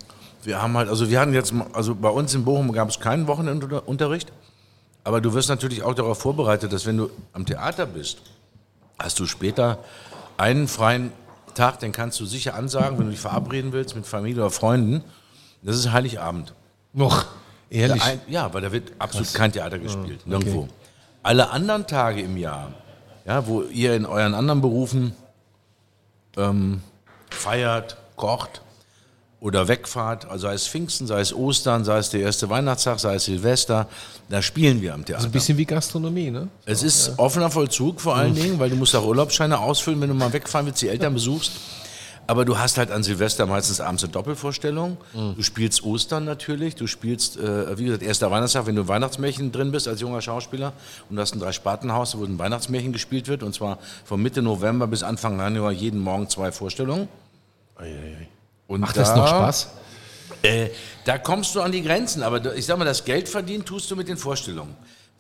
[0.44, 3.00] wir haben halt, also wir hatten jetzt, mal- also bei uns in Bochum gab es
[3.00, 4.32] keinen Wochenendunterricht,
[5.04, 8.20] aber du wirst natürlich auch darauf vorbereitet, dass wenn du am Theater bist,
[8.98, 9.80] hast du später
[10.38, 11.12] einen freien
[11.56, 15.04] Tag, den kannst du sicher ansagen, wenn du dich verabreden willst mit Familie oder Freunden.
[15.62, 16.54] Das ist Heiligabend.
[16.94, 17.26] Noch,
[17.70, 18.04] ehrlich.
[18.04, 20.68] Ein, ja, weil da wird absolut kein Theater gespielt, nirgendwo.
[21.24, 22.72] Alle anderen Tage im Jahr,
[23.26, 25.16] ja, wo ihr in euren anderen Berufen
[26.38, 26.82] ähm,
[27.32, 28.62] feiert, kocht
[29.40, 33.16] oder wegfahrt, also sei es Pfingsten, sei es Ostern, sei es der erste Weihnachtstag, sei
[33.16, 33.88] es Silvester,
[34.30, 35.22] da spielen wir am Theater.
[35.22, 36.48] so ein bisschen wie Gastronomie, ne?
[36.66, 40.16] Es ist offener Vollzug vor allen Dingen, weil du musst auch Urlaubsscheine ausfüllen, wenn du
[40.16, 41.52] mal wegfahren willst, die Eltern besuchst.
[42.28, 44.98] Aber du hast halt an Silvester meistens abends eine Doppelvorstellung.
[45.14, 49.52] Du spielst Ostern natürlich, du spielst, äh, wie gesagt, erster Weihnachtstag, wenn du im Weihnachtsmärchen
[49.52, 50.74] drin bist als junger Schauspieler
[51.08, 54.88] und du hast ein Dreispartenhaus, wo ein Weihnachtsmärchen gespielt wird und zwar von Mitte November
[54.88, 57.08] bis Anfang Januar jeden Morgen zwei Vorstellungen.
[58.68, 59.70] Und Macht das da- noch Spaß?
[60.42, 60.70] äh,
[61.06, 63.96] da kommst du an die Grenzen, aber ich sag mal, das Geld verdienen tust du
[63.96, 64.76] mit den Vorstellungen.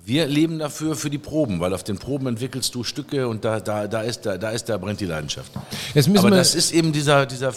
[0.07, 3.59] Wir leben dafür für die Proben, weil auf den Proben entwickelst du Stücke und da,
[3.59, 5.51] da, da, ist, da, da ist, da brennt die Leidenschaft.
[5.95, 7.49] Jetzt müssen Aber wir, das ist eben dieser, dieser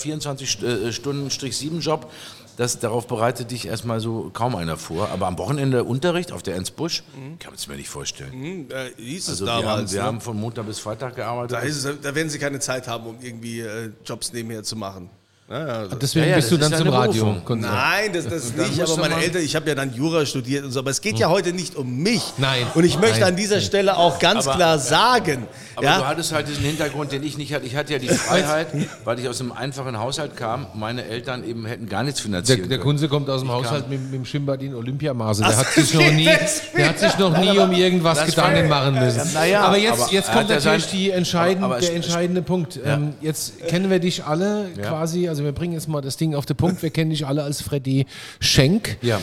[0.89, 2.11] 24-Stunden-7-Job,
[2.57, 5.11] das, darauf bereitet dich erstmal so kaum einer vor.
[5.11, 7.03] Aber am Wochenende Unterricht auf der Ernst Busch,
[7.39, 8.33] kann man es mir nicht vorstellen.
[8.33, 9.69] Hm, äh, hieß es Also wir, damals.
[9.69, 10.07] haben, wir ne?
[10.07, 11.53] haben von Montag bis Freitag gearbeitet.
[11.53, 14.75] da, ist es, da werden sie keine Zeit haben, um irgendwie äh, Jobs nebenher zu
[14.75, 15.09] machen.
[15.51, 17.37] Deswegen Ja, ja, bist du dann zum Radio.
[17.49, 20.73] Nein, das, das nicht, aber du meine Eltern, ich habe ja dann Jura studiert und
[20.73, 22.21] so, aber es geht ja heute nicht um mich.
[22.37, 22.67] Nein.
[22.75, 23.31] Und ich möchte Nein.
[23.31, 27.13] an dieser Stelle auch ganz Aber- klar sagen, Aber du ja, hattest halt diesen Hintergrund,
[27.13, 27.65] den ich nicht hatte.
[27.65, 28.67] Ich hatte ja die Freiheit,
[29.07, 30.67] weil ich aus einem einfachen Haushalt kam.
[30.75, 32.71] Meine Eltern eben hätten gar nichts Der, finanziert.
[32.71, 35.41] der Kunze kommt aus dem Haushalt mit, mit dem Schwimmbad in Olympiamaße.
[35.45, 36.29] Der Ach, hat sich noch nie,
[36.77, 39.17] der hat sich noch nie um irgendwas Gedanken machen müssen.
[39.19, 41.95] Ja, na ja, aber jetzt, aber jetzt kommt natürlich sein- die entscheidend, aber- aber der
[41.95, 42.79] entscheidende Punkt.
[42.85, 46.47] Ähm, jetzt kennen wir dich alle quasi, also wir bringen jetzt mal das Ding auf
[46.47, 48.07] den Punkt, wir kennen dich alle als Freddy
[48.41, 48.99] Schenk.
[49.03, 49.21] Ja.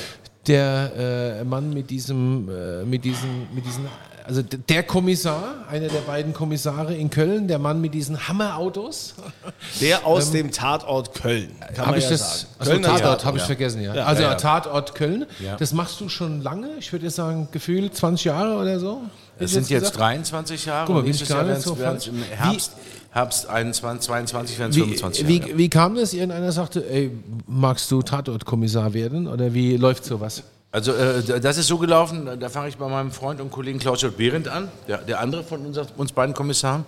[0.47, 3.85] Der äh, Mann mit diesem, äh, mit diesen, mit diesen,
[4.27, 9.15] also der Kommissar, einer der beiden Kommissare in Köln, der Mann mit diesen Hammerautos.
[9.81, 11.51] der aus dem Tatort Köln.
[11.59, 12.41] Kann Habe man ich ja das?
[12.41, 12.53] sagen.
[12.59, 13.47] Also Kölner Tatort, habe ich ja.
[13.47, 13.95] vergessen, ja.
[13.95, 14.35] Ja, also ja, ja.
[14.35, 15.25] Tatort Köln.
[15.39, 15.55] Ja.
[15.57, 16.69] Das machst du schon lange.
[16.79, 19.01] Ich würde jetzt sagen, gefühlt 20 Jahre oder so.
[19.39, 19.99] Es sind jetzt gesagt.
[19.99, 20.85] 23 Jahre.
[20.85, 22.15] Guck mal, und bin ich gar Jahr nicht so werden es falsch.
[22.15, 22.71] im Herbst,
[23.11, 25.57] Herbst 21, 22 werden es Wie, 25 wie, Jahre.
[25.57, 26.13] wie kam das?
[26.13, 27.11] Irgendeiner sagte, ey,
[27.47, 29.27] magst du Tatortkommissar werden?
[29.27, 30.43] Oder wie läuft sowas?
[30.75, 34.15] Also äh, das ist so gelaufen, da fange ich bei meinem Freund und Kollegen Klaus-J.
[34.17, 36.83] Behrendt an, der, der andere von unser, uns beiden Kommissaren.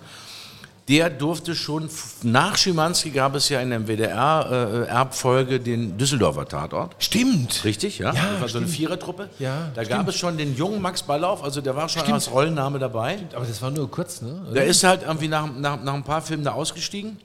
[0.88, 1.88] Der durfte schon,
[2.22, 6.96] nach Schimanski gab es ja in der WDR-Erbfolge den Düsseldorfer Tatort.
[6.98, 7.64] Stimmt.
[7.64, 8.12] Richtig, ja?
[8.12, 8.68] Ja, das war so eine stimmt.
[8.68, 9.30] Vierertruppe.
[9.38, 10.00] Ja, da stimmt.
[10.00, 13.18] gab es schon den jungen Max Ballauf, also der war schon als Rollenname dabei.
[13.34, 14.48] Aber das war nur kurz, ne?
[14.54, 17.16] Der ist halt irgendwie nach, nach, nach ein paar Filmen da ausgestiegen.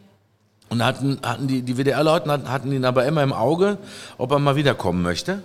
[0.69, 3.77] Und hatten, hatten die, die WDR-Leute hatten ihn aber immer im Auge,
[4.17, 5.43] ob er mal wiederkommen möchte.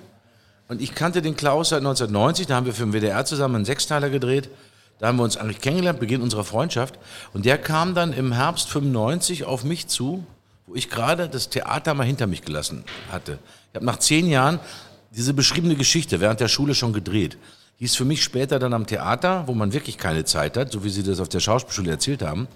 [0.69, 3.65] Und ich kannte den Klaus seit 1990, da haben wir für den WDR zusammen einen
[3.65, 4.51] Sechsteiler gedreht.
[4.99, 6.99] Da haben wir uns eigentlich kennengelernt, Beginn unserer Freundschaft.
[7.33, 10.25] Und der kam dann im Herbst 95 auf mich zu,
[10.67, 13.39] wo ich gerade das Theater mal hinter mich gelassen hatte.
[13.71, 14.61] Ich habe nach zehn Jahren
[15.11, 17.39] diese beschriebene Geschichte während der Schule schon gedreht.
[17.79, 20.91] Hieß für mich später dann am Theater, wo man wirklich keine Zeit hat, so wie
[20.91, 22.49] Sie das auf der Schauspielschule erzählt haben.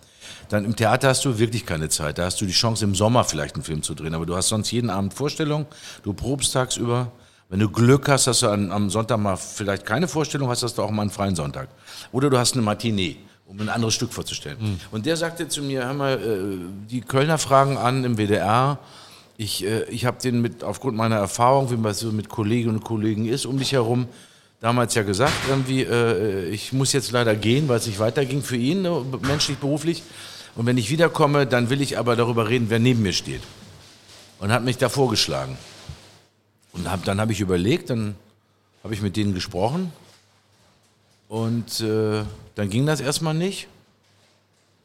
[0.49, 2.19] Dann im Theater hast du wirklich keine Zeit.
[2.19, 4.15] Da hast du die Chance, im Sommer vielleicht einen Film zu drehen.
[4.15, 5.67] Aber du hast sonst jeden Abend Vorstellung.
[6.03, 7.13] Du probst tagsüber.
[7.53, 10.79] Wenn du Glück hast, dass du an, am Sonntag mal vielleicht keine Vorstellung hast, hast
[10.79, 11.69] du auch mal einen freien Sonntag.
[12.11, 14.57] Oder du hast eine Matinee, um ein anderes Stück vorzustellen.
[14.91, 18.79] Und der sagte zu mir, hör mal, äh, die Kölner fragen an im WDR.
[19.37, 22.85] Ich, äh, ich habe den mit, aufgrund meiner Erfahrung, wie man so mit Kolleginnen und
[22.85, 24.07] Kollegen ist, um dich herum,
[24.61, 28.57] damals ja gesagt, irgendwie, äh, ich muss jetzt leider gehen, weil es nicht weiterging für
[28.57, 30.03] ihn, ne, menschlich, beruflich.
[30.57, 33.43] Und wenn ich wiederkomme, dann will ich aber darüber reden, wer neben mir steht.
[34.39, 35.59] Und hat mich da vorgeschlagen.
[36.73, 38.15] Und hab, dann habe ich überlegt, dann
[38.83, 39.93] habe ich mit denen gesprochen.
[41.29, 42.23] Und äh,
[42.55, 43.69] dann ging das erstmal nicht.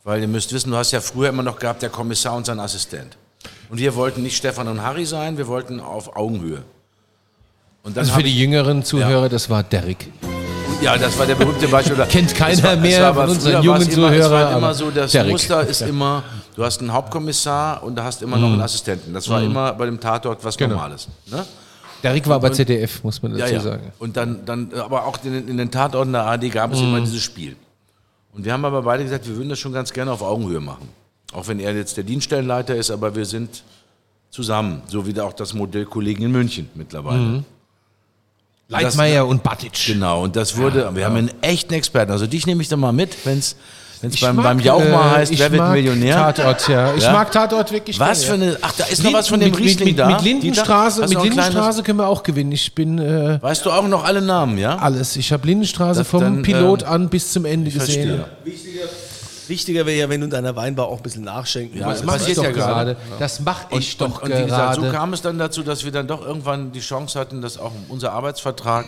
[0.03, 2.59] Weil ihr müsst wissen, du hast ja früher immer noch gehabt, der Kommissar und sein
[2.59, 3.17] Assistent.
[3.69, 6.63] Und wir wollten nicht Stefan und Harry sein, wir wollten auf Augenhöhe.
[7.83, 10.09] Und Also für die jüngeren Zuhörer, das war Derek.
[10.81, 11.95] Ja, das war der berühmte Beispiel.
[12.09, 15.31] Kennt keiner war- mehr von unseren jungen immer, Es Zuhörer, war immer so, das Derek.
[15.31, 16.23] Muster ist immer,
[16.55, 18.41] du hast einen Hauptkommissar und da hast immer Mhm.
[18.43, 19.13] noch einen Assistenten.
[19.13, 20.75] Das war immer bei dem Tatort was Genau.
[20.75, 21.07] Normales.
[21.25, 21.45] Ne?
[22.03, 23.59] Derek war bei ZDF, muss man dazu Ja, ja.
[23.59, 23.91] sagen.
[23.99, 26.99] Und dann, dann, aber auch in, den- in den Tatorten der AD gab es immer
[27.01, 27.55] dieses Spiel.
[28.33, 30.87] Und wir haben aber beide gesagt, wir würden das schon ganz gerne auf Augenhöhe machen.
[31.33, 33.63] Auch wenn er jetzt der Dienststellenleiter ist, aber wir sind
[34.29, 37.43] zusammen, so wie da auch das Modell Kollegen in München mittlerweile.
[38.69, 39.73] Leitmeier und Batic.
[39.87, 42.11] Genau, und das wurde, wir haben einen echten Experten.
[42.11, 43.55] Also dich nehme ich dann mal mit, wenn es
[44.01, 46.15] Ich beim, mag, beim Jauch mal äh, heißt, ich wer wird mag Millionär?
[46.33, 46.93] Tatort, ja.
[46.95, 47.11] Ich Ja?
[47.13, 47.99] mag Tatort wirklich.
[47.99, 50.07] Was für eine, ach, da ist noch Linden- was von dem mit, Riesling mit, da.
[50.09, 52.51] Mit Lindenstraße, mit noch Lindenstraße können wir auch gewinnen.
[52.51, 54.77] Ich bin äh, Weißt du auch noch alle Namen, ja?
[54.77, 55.15] alles.
[55.15, 58.23] Ich habe Lindenstraße Das vom dann, Pilot ähm, an bis zum Ende gesehen.
[59.47, 62.13] Wichtiger wäre ja, wenn du in deiner Weinbar auch ein bisschen nachschenken Ja, das Mach
[62.13, 62.95] passiert ich doch ja gerade.
[62.95, 62.97] gerade.
[63.17, 64.93] Das mache ich Und, doch und, und wie gesagt, so gerade.
[64.97, 68.11] kam es dann dazu, dass wir dann doch irgendwann die Chance hatten, dass auch unser
[68.11, 68.87] Arbeitsvertrag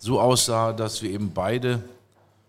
[0.00, 1.78] so aussah, dass wir eben beide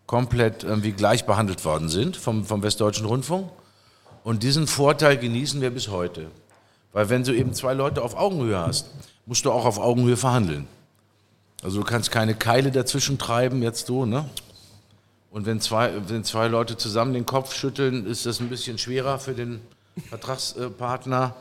[0.05, 3.49] komplett irgendwie gleich behandelt worden sind vom, vom Westdeutschen Rundfunk.
[4.23, 6.27] Und diesen Vorteil genießen wir bis heute.
[6.93, 8.89] Weil wenn du eben zwei Leute auf Augenhöhe hast,
[9.25, 10.67] musst du auch auf Augenhöhe verhandeln.
[11.63, 14.29] Also du kannst keine Keile dazwischen treiben, jetzt so, ne?
[15.31, 19.19] Und wenn zwei, wenn zwei Leute zusammen den Kopf schütteln, ist das ein bisschen schwerer
[19.19, 19.59] für den
[20.09, 21.35] Vertragspartner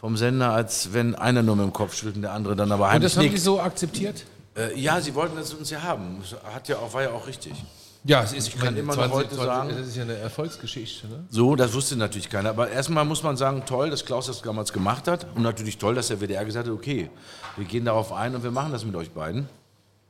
[0.00, 2.84] vom Sender, als wenn einer nur mit dem Kopf schüttelt und der andere dann aber
[2.84, 3.42] Und heimlich das haben die nickt.
[3.42, 4.24] so akzeptiert?
[4.56, 6.22] Äh, ja, sie wollten das uns ja haben.
[6.54, 7.52] Hat ja auch, war ja auch richtig.
[8.06, 11.08] Ja, es ist, Ich kann immer noch heute sagen- das ist ja eine Erfolgsgeschichte.
[11.08, 11.24] Ne?
[11.28, 12.50] So, das wusste natürlich keiner.
[12.50, 15.26] Aber erstmal muss man sagen, toll, dass Klaus das damals gemacht hat.
[15.34, 17.10] Und natürlich toll, dass der WDR gesagt hat, okay,
[17.56, 19.48] wir gehen darauf ein und wir machen das mit euch beiden.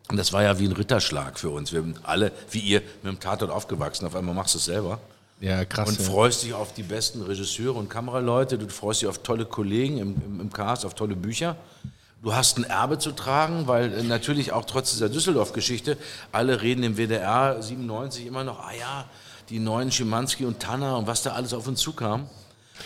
[0.08, 1.72] Und das war ja wie ein Ritterschlag für uns.
[1.72, 4.06] Wir sind alle, wie ihr, mit dem Tatort aufgewachsen.
[4.06, 5.00] Auf einmal machst du es selber.
[5.40, 5.88] Ja, krass.
[5.88, 6.04] Und ja.
[6.04, 10.14] freust dich auf die besten Regisseure und Kameraleute, du freust dich auf tolle Kollegen im,
[10.24, 11.56] im, im Cast, auf tolle Bücher.
[12.22, 15.96] Du hast ein Erbe zu tragen, weil äh, natürlich auch trotz dieser Düsseldorf-Geschichte,
[16.32, 19.04] alle reden im WDR 97 immer noch, ah ja,
[19.50, 22.26] die neuen Schimanski und Tanner und was da alles auf uns zukam.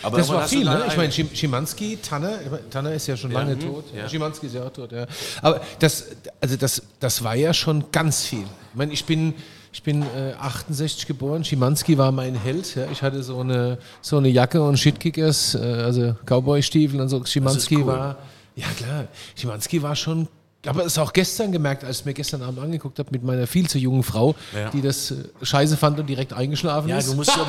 [0.03, 0.83] Aber das war viel, ne?
[0.85, 2.33] Ich ein- meine, Schim- Schimanski, Tanner,
[2.69, 3.85] Tanner ist ja schon lange tot.
[3.95, 4.07] ja.
[4.07, 5.05] Schimanski ist ja auch tot, ja.
[5.41, 6.05] Aber das,
[6.39, 8.43] also das, das war ja schon ganz viel.
[8.43, 9.33] Ich meine, ich bin,
[9.73, 12.75] ich bin äh, 68 geboren, Schimanski war mein Held.
[12.75, 12.85] Ja.
[12.91, 17.23] Ich hatte so eine, so eine Jacke und Shitkickers, äh, also Cowboy-Stiefel und so.
[17.25, 17.87] Schimanski cool.
[17.87, 18.17] war,
[18.61, 20.27] ja klar, Schimanski war schon.
[20.67, 23.67] Aber es auch gestern gemerkt, als ich mir gestern Abend angeguckt habe mit meiner viel
[23.67, 24.69] zu jungen Frau, Ja.
[24.69, 27.09] die das äh, scheiße fand und direkt eingeschlafen Ja, ist.
[27.09, 27.47] du musst aber,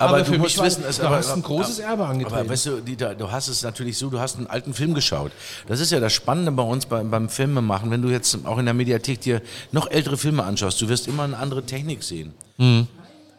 [0.00, 2.36] Aber aber, für du mich musst wissen, es, du aber, hast ein großes Erbe angetreten.
[2.40, 5.30] Aber weißt du, Dieter, du hast es natürlich so, du hast einen alten Film geschaut.
[5.68, 8.64] Das ist ja das Spannende bei uns beim, beim Filmemachen, wenn du jetzt auch in
[8.64, 9.40] der Mediathek dir
[9.70, 12.34] noch ältere Filme anschaust, du wirst immer eine andere Technik sehen.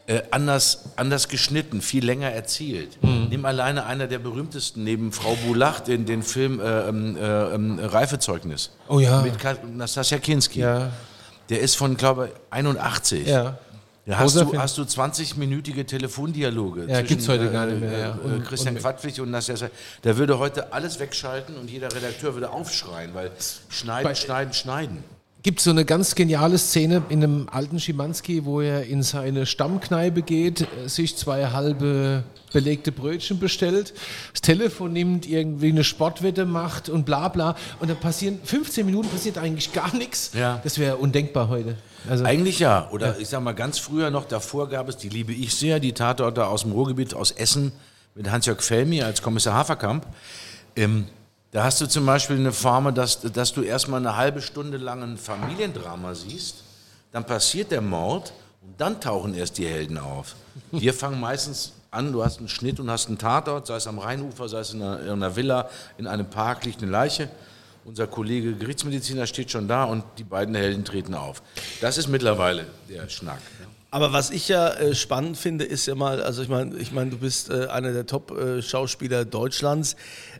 [0.09, 2.97] Äh, anders, anders geschnitten, viel länger erzählt.
[3.03, 7.77] Nimm alleine einer der berühmtesten neben Frau Boulach, den, den Film äh, ähm, äh, ähm,
[7.79, 8.71] Reifezeugnis.
[8.87, 9.21] Oh ja.
[9.21, 9.35] Mit
[9.77, 10.61] Nastassja Kinski.
[10.61, 10.91] Ja.
[11.49, 13.27] Der ist von, glaube ich, 81.
[13.27, 13.59] ja.
[14.07, 14.61] Da hast Großer du, Film.
[14.63, 16.85] hast du 20-minütige Telefondialoge.
[16.87, 18.07] Ja, gibt's heute gar nicht mehr, Äh, ja.
[18.15, 19.53] äh, Und- Christian und- Quadwig und Nassja.
[20.03, 23.29] Der würde heute alles wegschalten und jeder Redakteur würde aufschreien, weil
[23.69, 25.03] schneiden, Bei- schneiden, schneiden.
[25.41, 30.21] Gibt so eine ganz geniale Szene in einem alten Schimanski, wo er in seine Stammkneipe
[30.21, 33.93] geht, äh, sich zwei halbe belegte Brötchen bestellt,
[34.33, 37.55] das Telefon nimmt, irgendwie eine Sportwette macht und bla bla.
[37.79, 40.31] Und dann passieren 15 Minuten passiert eigentlich gar nichts.
[40.33, 40.59] Ja.
[40.63, 41.77] Das wäre undenkbar heute.
[42.09, 42.89] Also, Eigentlich ja.
[42.91, 45.93] Oder ich sag mal, ganz früher noch, davor gab es, die liebe ich sehr, die
[45.93, 47.71] Tatorte aus dem Ruhrgebiet, aus Essen,
[48.15, 50.05] mit Hans-Jörg Felmi als Kommissar Haferkamp.
[50.75, 51.05] Ähm,
[51.51, 55.01] da hast du zum Beispiel eine Form, dass, dass du erstmal eine halbe Stunde lang
[55.01, 56.63] ein Familiendrama siehst,
[57.11, 60.35] dann passiert der Mord und dann tauchen erst die Helden auf.
[60.71, 63.97] Wir fangen meistens an, du hast einen Schnitt und hast einen Tatort, sei es am
[63.97, 67.29] Rheinufer, sei es in einer, in einer Villa, in einem Park liegt eine Leiche.
[67.85, 71.41] Unser Kollege Gerichtsmediziner steht schon da und die beiden Helden treten auf.
[71.81, 73.39] Das ist mittlerweile der Schnack.
[73.91, 77.09] Aber was ich ja äh, spannend finde, ist ja mal, also ich meine, ich meine,
[77.09, 79.95] du bist äh, einer der Top-Schauspieler Deutschlands.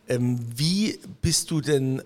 [0.07, 2.03] Ähm, wie bist du denn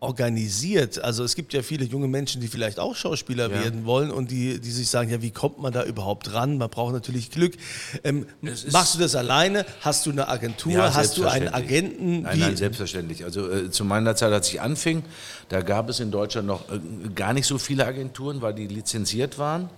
[0.00, 0.98] organisiert?
[1.04, 3.62] Also es gibt ja viele junge Menschen, die vielleicht auch Schauspieler Ja.
[3.62, 6.58] werden wollen und die, die sich sagen, ja, wie kommt man da überhaupt ran?
[6.58, 7.54] Man braucht natürlich Glück.
[8.02, 8.26] Ähm,
[8.72, 9.64] machst du das alleine?
[9.82, 10.72] Hast du eine Agentur?
[10.72, 11.48] Ja, Hast du einen.
[11.48, 12.22] Agenten?
[12.22, 13.24] Nein, nein, selbstverständlich.
[13.24, 15.04] Also äh, zu meiner Zeit, als ich anfing,
[15.50, 16.80] da gab es in Deutschland noch äh,
[17.14, 19.70] gar nicht so viele Agenturen, weil die lizenziert waren.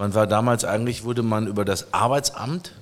[0.00, 2.72] Man war damals eigentlich, wurde man über das Arbeitsamt,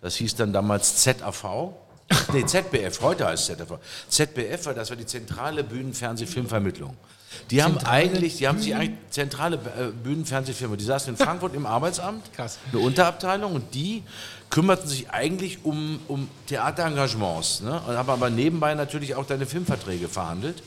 [0.00, 1.72] das hieß dann damals ZAV,
[2.32, 3.80] nee, ZBF, heute heißt es ZAV.
[4.08, 6.96] ZBF war, das war die zentrale Bühnenfernsehfilmvermittlung.
[7.50, 11.66] Die haben eigentlich, die haben sich eigentlich zentrale äh, Bühnenfernsehfilme, die saßen in Frankfurt im
[11.66, 12.58] Arbeitsamt, Krass.
[12.70, 14.04] eine Unterabteilung und die
[14.48, 17.82] kümmerten sich eigentlich um, um Theaterengagements, ne?
[17.84, 20.62] und haben aber nebenbei natürlich auch deine Filmverträge verhandelt.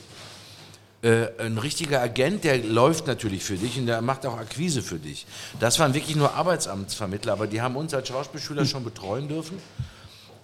[1.02, 5.00] Äh, ein richtiger Agent, der läuft natürlich für dich und der macht auch Akquise für
[5.00, 5.26] dich.
[5.58, 9.58] Das waren wirklich nur Arbeitsamtsvermittler, aber die haben uns als Schauspielschüler schon betreuen dürfen.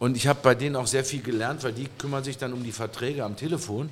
[0.00, 2.64] Und ich habe bei denen auch sehr viel gelernt, weil die kümmern sich dann um
[2.64, 3.88] die Verträge am Telefon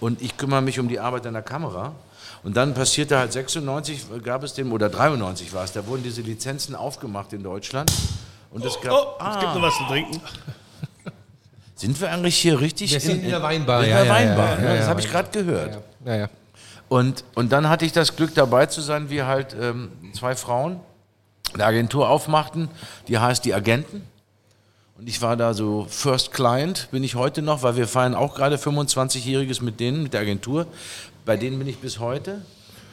[0.00, 1.94] und ich kümmere mich um die Arbeit an der Kamera.
[2.42, 6.22] Und dann passierte halt 96, gab es den, oder 93 war es, da wurden diese
[6.22, 7.92] Lizenzen aufgemacht in Deutschland.
[8.50, 10.20] Und es gab, Oh, es gibt noch was zu trinken.
[11.80, 12.92] Sind wir eigentlich hier richtig?
[12.92, 14.66] Wir sind in der Weinbar, In der ja, Weinbar, ja, ne?
[14.66, 15.78] ja, das ja, habe ich gerade gehört.
[16.90, 20.80] Und, und dann hatte ich das Glück dabei zu sein, wie halt ähm, zwei Frauen
[21.54, 22.68] eine Agentur aufmachten,
[23.08, 24.02] die heißt die Agenten.
[24.98, 28.34] Und ich war da so First Client, bin ich heute noch, weil wir feiern auch
[28.34, 30.66] gerade 25-Jähriges mit denen, mit der Agentur.
[31.24, 32.42] Bei denen bin ich bis heute.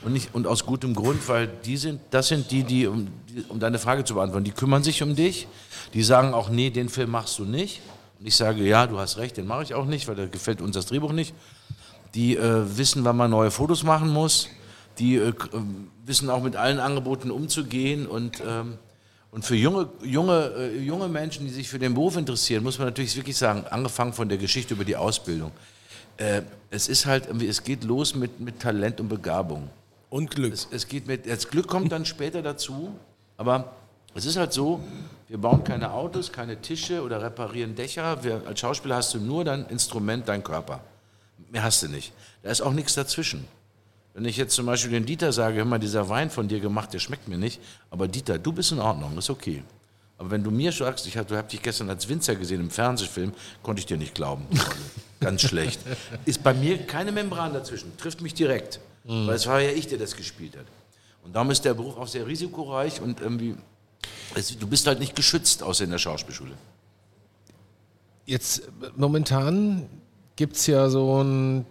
[0.02, 3.44] Und, nicht, und aus gutem Grund, weil die sind, das sind die, die um, die,
[3.50, 5.48] um deine Frage zu beantworten, die kümmern sich um dich.
[5.94, 7.82] Die sagen auch, nee, den Film machst du nicht.
[8.20, 10.62] Und ich sage, ja, du hast recht, den mache ich auch nicht, weil da gefällt
[10.62, 11.34] uns das Drehbuch nicht
[12.16, 14.50] die äh, wissen, wann man neue Fotos machen muss,
[14.98, 18.78] die äh, ähm, wissen auch mit allen Angeboten umzugehen und, ähm,
[19.32, 22.88] und für junge, junge, äh, junge Menschen, die sich für den Beruf interessieren, muss man
[22.88, 25.52] natürlich wirklich sagen, angefangen von der Geschichte über die Ausbildung,
[26.18, 29.70] äh, es ist halt, irgendwie- es geht los mit, mit Talent und Begabung.
[30.10, 30.54] Und Glück.
[30.54, 32.96] Es, es geht mit, das Glück kommt dann später dazu,
[33.36, 33.74] aber
[34.16, 34.80] es ist halt so,
[35.28, 38.24] wir bauen keine Autos, keine Tische oder reparieren Dächer.
[38.24, 40.82] Wir, als Schauspieler hast du nur dein Instrument, dein Körper.
[41.52, 42.14] Mehr hast du nicht.
[42.44, 43.46] Da ist auch nichts dazwischen.
[44.14, 46.94] Wenn ich jetzt zum Beispiel den Dieter sage, hör mal, dieser Wein von dir gemacht,
[46.94, 47.62] der schmeckt mir nicht,
[47.92, 49.64] aber Dieter, du bist in Ordnung, ist okay.
[50.18, 53.34] Aber wenn du mir sagst, ich habe hab dich gestern als Winzer gesehen im Fernsehfilm,
[53.62, 54.48] konnte ich dir nicht glauben.
[55.20, 55.80] Ganz schlecht.
[56.26, 58.80] Ist bei mir keine Membran dazwischen, trifft mich direkt.
[59.04, 60.66] Weil es war ja ich, der das gespielt hat.
[61.24, 63.56] Und darum ist der Beruf auch sehr risikoreich und irgendwie,
[64.60, 66.54] du bist halt nicht geschützt, außer in der Schauspielschule.
[68.26, 69.90] Jetzt äh, momentan
[70.36, 71.66] gibt es ja so ein,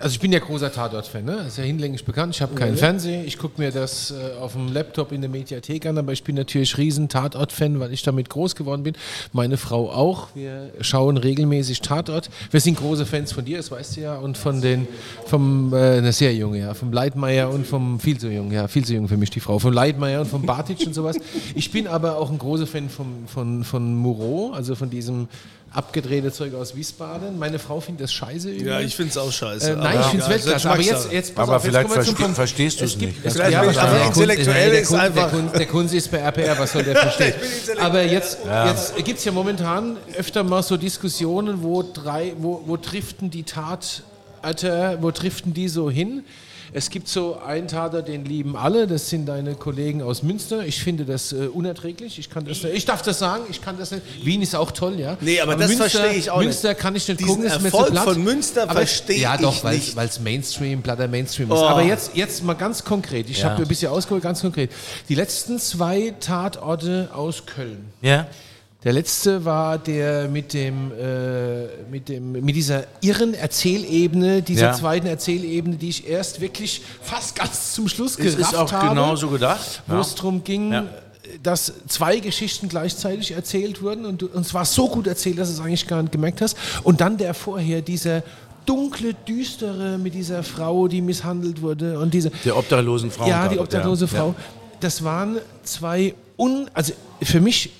[0.00, 1.36] also ich bin ja großer Tatort-Fan, ne?
[1.38, 2.34] Das ist ja hinlänglich bekannt.
[2.34, 5.86] Ich habe keinen Fernseher, ich gucke mir das äh, auf dem Laptop in der Mediathek
[5.86, 8.94] an, aber ich bin natürlich riesen Tatort-Fan, weil ich damit groß geworden bin.
[9.32, 10.28] Meine Frau auch.
[10.34, 12.30] Wir schauen regelmäßig Tatort.
[12.50, 14.88] Wir sind große Fans von dir, das weißt du ja, und von den,
[15.26, 18.94] vom, äh, sehr jung, ja, vom Leitmeier und vom, viel zu jung, ja, viel zu
[18.94, 21.16] jung für mich die Frau, vom Leitmeier und vom Bartic und sowas.
[21.54, 25.28] Ich bin aber auch ein großer Fan vom, von, von Moreau, also von diesem
[25.72, 27.38] abgedrehte Zeug aus Wiesbaden.
[27.38, 28.50] Meine Frau findet das scheiße.
[28.50, 28.84] Ja, übrigens.
[28.86, 29.70] ich finde es auch scheiße.
[29.72, 30.70] Äh, nein, ich finde es Ja, Weltklasse.
[30.70, 32.36] Aber jetzt, jetzt pass Aber auf, vielleicht kommen wir zum verste- Punkt.
[32.36, 33.26] verstehst du es gibt- nicht.
[33.26, 34.02] Es Vielleicht ja, bin ich wahrscheinlich.
[34.02, 36.82] einfach Der Kunst- intellektuell, der ist Kunst- einfach- Der Kunst ist bei RPR, was soll
[36.82, 37.34] der verstehen?
[37.80, 42.76] Aber jetzt, jetzt gibt es ja momentan öfter mal so Diskussionen, wo, drei, wo, wo
[42.76, 46.24] driften die Tatorte, wo driften die so hin?
[46.72, 50.64] Es gibt so einen Tater, den lieben alle, das sind deine Kollegen aus Münster.
[50.64, 52.18] Ich finde das äh, unerträglich.
[52.18, 54.02] Ich, kann das, ich darf das sagen, ich kann das nicht.
[54.24, 55.16] Wien ist auch toll, ja.
[55.20, 56.46] Nee, aber das verstehe ich auch nicht.
[56.46, 58.04] Münster kann ich nicht Diesen gucken, ist mir Erfolg zu platt.
[58.04, 59.96] von Münster Aber- verstehe Ja, ich doch, nicht.
[59.96, 61.58] weil es Mainstream, platter Mainstream ist.
[61.58, 61.64] Oh.
[61.64, 63.28] Aber jetzt, jetzt mal ganz konkret.
[63.28, 64.70] Ich habe ein bisschen ausgeholt, ganz konkret.
[65.08, 67.84] Die letzten zwei Tatorte aus Köln.
[68.02, 68.26] Ja.
[68.82, 74.72] Der letzte war der mit dem, äh, mit dem, mit dieser irren Erzählebene, dieser Ja.
[74.72, 79.28] zweiten Erzählebene, die ich erst wirklich fast ganz zum Schluss gerafft ist auch habe genauso
[79.28, 79.82] gedacht.
[79.86, 80.84] wo es darum ging, Ja.
[81.42, 85.54] dass zwei Geschichten gleichzeitig erzählt wurden und, und es war so gut erzählt, dass du
[85.54, 86.56] es eigentlich gar nicht gemerkt hast.
[86.82, 88.22] Und dann der vorher, dieser
[88.64, 93.28] dunkle, düstere mit dieser Frau, die misshandelt wurde und diese Der obdachlosen Frau.
[93.28, 94.34] ja, die obdachlose Frau.
[94.80, 97.70] Das waren zwei un, also für mich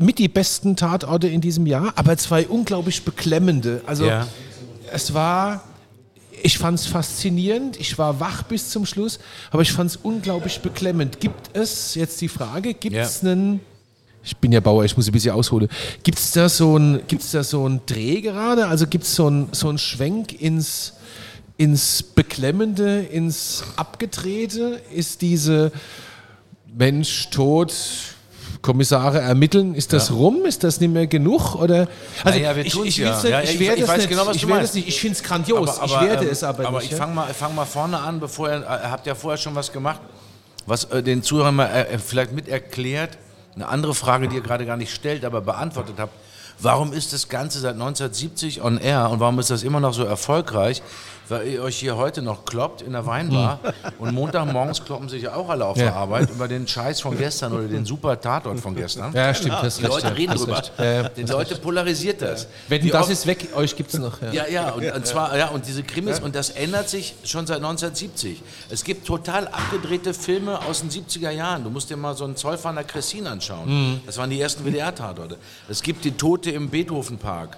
[0.00, 3.82] mit die besten Tatorte in diesem Jahr, aber zwei unglaublich beklemmende.
[3.86, 4.26] Also Ja.
[4.92, 5.62] es war,
[6.42, 9.18] ich fand es faszinierend, ich war wach bis zum Schluss,
[9.50, 11.20] aber ich fand es unglaublich beklemmend.
[11.20, 13.60] Gibt es, jetzt die Frage, gibt es einen,
[14.24, 15.68] ich bin ja Bauer, ich muss ein bisschen ausholen,
[16.02, 19.26] gibt es da so ein, gibt's da so einen Dreh gerade, also gibt es so
[19.28, 20.94] einen so einen Schwenk ins,
[21.56, 24.80] ins Beklemmende, ins Abgedrehte?
[24.94, 25.72] Ist diese
[26.76, 27.72] Mensch, Tod,
[28.62, 30.44] Kommissare ermitteln, ist das rum?
[30.44, 31.54] Ist das nicht mehr genug?
[31.54, 31.88] Oder?
[32.24, 33.22] Also Naja, ich, ich, ja.
[33.24, 35.16] Ja, ich, ich- werde es weiß nicht, genau, was ich werde es nicht, ich finde
[35.16, 36.68] es grandios, ich werde es aber nicht.
[36.68, 36.96] Aber ich ja.
[36.96, 40.00] fange mal, fang mal vorne an, bevor ihr, ihr habt ja vorher schon was gemacht,
[40.66, 43.18] was äh, den Zuhörern mal äh, vielleicht mit erklärt.
[43.54, 46.12] Eine andere Frage, die ihr gerade gar nicht stellt, aber beantwortet habt.
[46.60, 50.04] Warum ist das Ganze seit 1970 on air und warum ist das immer noch so
[50.04, 50.82] erfolgreich?
[51.28, 53.60] Weil ihr euch hier heute noch kloppt in der Weinbar
[53.98, 55.84] und Montagmorgens kloppen sich ja auch alle auf Ja.
[55.84, 59.12] der Arbeit über den Scheiß von gestern oder den super Tatort von gestern.
[59.12, 60.62] Ja, stimmt, das Die Leute reden drüber.
[60.78, 62.46] Ja, Die Leute polarisiert das.
[62.68, 64.20] Wetten, Wie das oft- ist weg, euch gibt es noch.
[64.22, 64.32] Ja.
[64.32, 67.58] ja, ja, und, und zwar, ja, und diese Krimis, und das ändert sich schon seit
[67.58, 68.42] 1970.
[68.70, 71.64] Es gibt total abgedrehte Filme aus den 70er Jahren.
[71.64, 74.00] Du musst dir mal so einen Zollfahnder Cressin anschauen.
[74.06, 75.36] Das waren die ersten WDR-Tatorte.
[75.68, 77.56] Es gibt die Tote im Beethovenpark.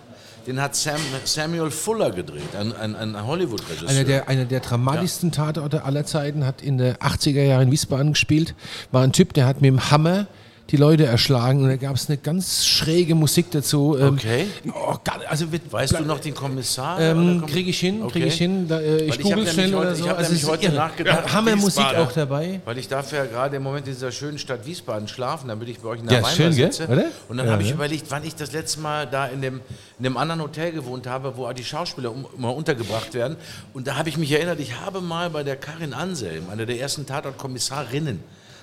[0.50, 3.88] Den hat Sam, Samuel Fuller gedreht, ein, ein, ein Hollywood-Regisseur.
[3.88, 8.14] Einer der, einer der dramatischsten Tatorte aller Zeiten hat in der 80er Jahren in Wiesbaden
[8.14, 8.56] gespielt.
[8.90, 10.26] War ein Typ, der hat mit dem Hammer
[10.70, 13.96] die Leute erschlagen und da gab es eine ganz schräge Musik dazu.
[13.98, 14.46] Ähm, Okay.
[14.72, 14.94] Oh,
[15.28, 17.00] also wird, Weißt du noch den Kommissar?
[17.00, 18.12] Ähm, kriege ich hin, Okay.
[18.12, 18.68] kriege ich hin.
[18.68, 20.04] Da, äh, ich ich google schnell oder heute- so.
[20.04, 20.74] ich hab Also nämlich heute irre.
[20.76, 22.61] nachgedacht, Ja, Hammermusik auch dabei.
[22.64, 25.80] Weil ich darf ja gerade im Moment in dieser schönen Stadt Wiesbaden schlafen, damit ich
[25.80, 26.72] bei euch in der Ja, schön, gell?
[26.72, 26.87] sitze.
[26.90, 27.06] Oder?
[27.28, 27.74] Und dann Ja, habe ich ja.
[27.74, 29.61] überlegt, wann ich das letzte Mal da in dem,
[29.98, 33.37] in dem anderen Hotel gewohnt habe, wo die Schauspieler immer untergebracht werden.
[33.74, 36.78] Und da habe ich mich erinnert, ich habe mal bei der Karin Anselm, einer der
[36.80, 38.20] ersten Tatort-Kommissarinnen,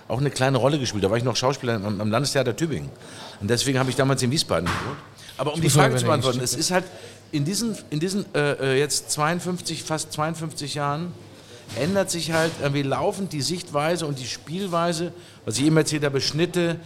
[0.08, 1.04] auch eine kleine Rolle gespielt.
[1.04, 2.90] Da war ich noch Schauspieler am, am Landestheater Tübingen.
[3.42, 4.98] Und deswegen habe ich damals in Wiesbaden gewohnt.
[5.38, 6.86] Aber um die Frage zu beantworten, es ist halt
[7.32, 11.12] in diesen, in diesen äh, äh, jetzt 52, fast 52 Jahren
[11.76, 15.12] ändert sich halt irgendwie laufend die Sichtweise und die Spielweise,
[15.46, 16.78] was ich eben erzählt habe, Schnitte,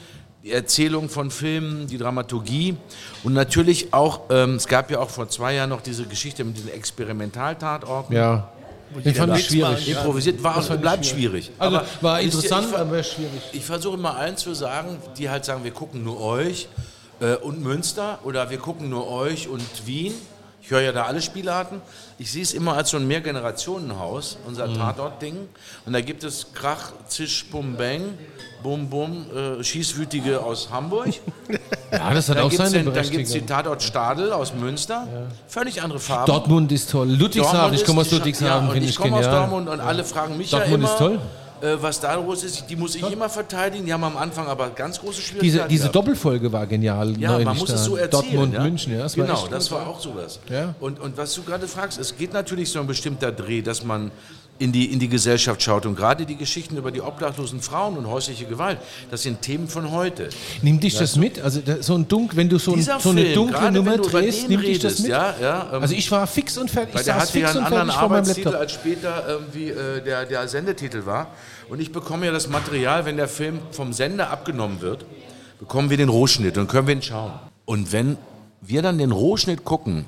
[0.43, 2.75] die Erzählung von Filmen, die Dramaturgie
[3.23, 6.57] und natürlich auch, ähm, es gab ja auch vor zwei Jahren noch diese Geschichte mit
[6.57, 8.15] den Experimentaltatorten.
[8.15, 8.49] Ja.
[9.05, 9.89] Den fand ich schwierig.
[9.89, 11.51] Improvisiert war und bleibt schwierig.
[11.59, 13.41] Also Aber war interessant, ich ver- aber schwierig.
[13.53, 16.67] ich versuche immer allen zu sagen, die halt sagen, wir gucken nur euch
[17.19, 20.13] äh, und Münster oder wir gucken nur euch und Wien.
[20.63, 21.81] Ich höre ja da alle Spielarten.
[22.19, 24.75] Ich sehe es immer als so ein Mehrgenerationenhaus, unser Mhm.
[24.75, 25.35] Tatort-Ding.
[25.85, 28.17] Und da gibt es Krach, Zisch, Bum, Bang,
[28.61, 31.09] Bum, Bum, äh, Schießwütige aus Hamburg.
[31.91, 33.47] Ja, das hat Dann auch gibt es seine den, dann gibt's die Berechtigung.
[33.47, 35.05] Tatort Stadel aus Münster.
[35.49, 36.25] Völlig andere Farben.
[36.25, 37.09] Dortmund ist toll.
[37.09, 39.25] Ludwigshafen, Dortmund ich komme ist aus Ludwigshafen, ja, ich ich komme aus.
[39.25, 41.19] Dortmund und alle fragen mich Dortmund ja ist immer, toll.
[41.61, 42.65] Äh, was da los ist.
[42.69, 43.85] Die muss ich immer verteidigen.
[43.85, 45.95] Die haben am Anfang aber ganz große Diese, Schwierigkeiten diese gehabt.
[45.95, 47.13] Doppelfolge war genial.
[47.19, 47.75] Ja, man muss da.
[47.75, 48.23] es so erzählen.
[48.23, 48.63] Dortmund, ja?
[48.63, 48.99] München, ja.
[48.99, 49.87] Das war genau, echt das war ja.
[49.87, 50.39] auch sowas.
[50.49, 50.73] Ja.
[50.79, 54.11] Und, und was du gerade fragst, es geht natürlich so ein bestimmter Dreh, dass man
[54.61, 55.85] in die, in die Gesellschaft schaut.
[55.85, 58.77] Und gerade die Geschichten über die obdachlosen Frauen und häusliche Gewalt,
[59.09, 60.29] das sind Themen von heute.
[60.61, 61.41] Nimmt dich das mit?
[61.41, 64.43] Also so ein dunkel, wenn du so, ein, so eine Film, dunkle Nummer du drehst,
[64.43, 65.09] den nimmt dich das mit?
[65.09, 66.95] ja, ja, ähm, also ich war fix und fertig.
[66.95, 71.27] Weil der hatte ja einen anderen Arbeitstitel, als später irgendwie äh, der, der Sendetitel war.
[71.67, 75.05] Und ich bekomme ja das Material, wenn der Film vom Sender abgenommen wird,
[75.59, 77.31] bekommen wir den Rohschnitt und können wir ihn schauen.
[77.65, 78.17] Und wenn
[78.61, 80.05] wir dann den Rohschnitt gucken,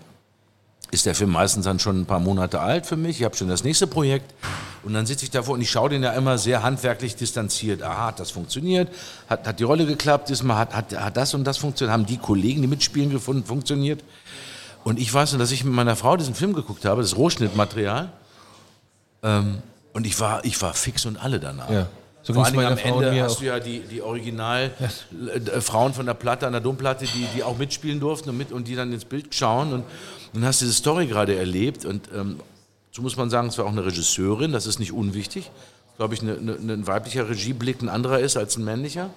[0.93, 3.19] ist der Film meistens dann schon ein paar Monate alt für mich.
[3.19, 4.33] Ich habe schon das nächste Projekt
[4.83, 7.81] und dann sitze ich davor und ich schaue den ja immer sehr handwerklich distanziert.
[7.81, 8.89] Aha, hat das funktioniert?
[9.29, 10.29] Hat, hat die Rolle geklappt?
[10.29, 11.93] Diesmal hat, hat, hat das und das funktioniert?
[11.93, 14.03] Haben die Kollegen, die mitspielen, gefunden, funktioniert?
[14.83, 18.11] Und ich weiß nur, dass ich mit meiner Frau diesen Film geguckt habe, das Rohschnittmaterial.
[19.23, 19.63] Ähm,
[19.93, 21.69] und ich war, ich war fix und alle danach.
[21.69, 21.87] Ja.
[22.23, 24.71] So Vor meiner am Frau und Ende hast du ja die, die Original
[25.35, 28.53] äh, Frauen von der Platte, an der Domplatte, die, die auch mitspielen durften und, mit,
[28.53, 29.73] und die dann ins Bild schauen.
[29.73, 29.83] Und,
[30.33, 31.83] und hast diese Story gerade erlebt.
[31.83, 32.39] Und ähm,
[32.91, 35.51] so muss man sagen, es war auch eine Regisseurin, das ist nicht unwichtig.
[35.97, 39.09] Glaube ich, eine, eine, ein weiblicher Regieblick ein anderer ist als ein männlicher.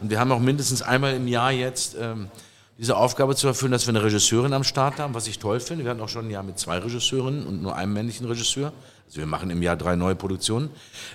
[0.00, 2.28] Und wir haben auch mindestens einmal im Jahr jetzt ähm,
[2.76, 5.84] diese Aufgabe zu erfüllen, dass wir eine Regisseurin am Start haben, was ich toll finde.
[5.84, 8.72] Wir hatten auch schon ein Jahr mit zwei Regisseurinnen und nur einem männlichen Regisseur.
[9.08, 10.68] Also wir machen im Jahr drei neue Produktionen.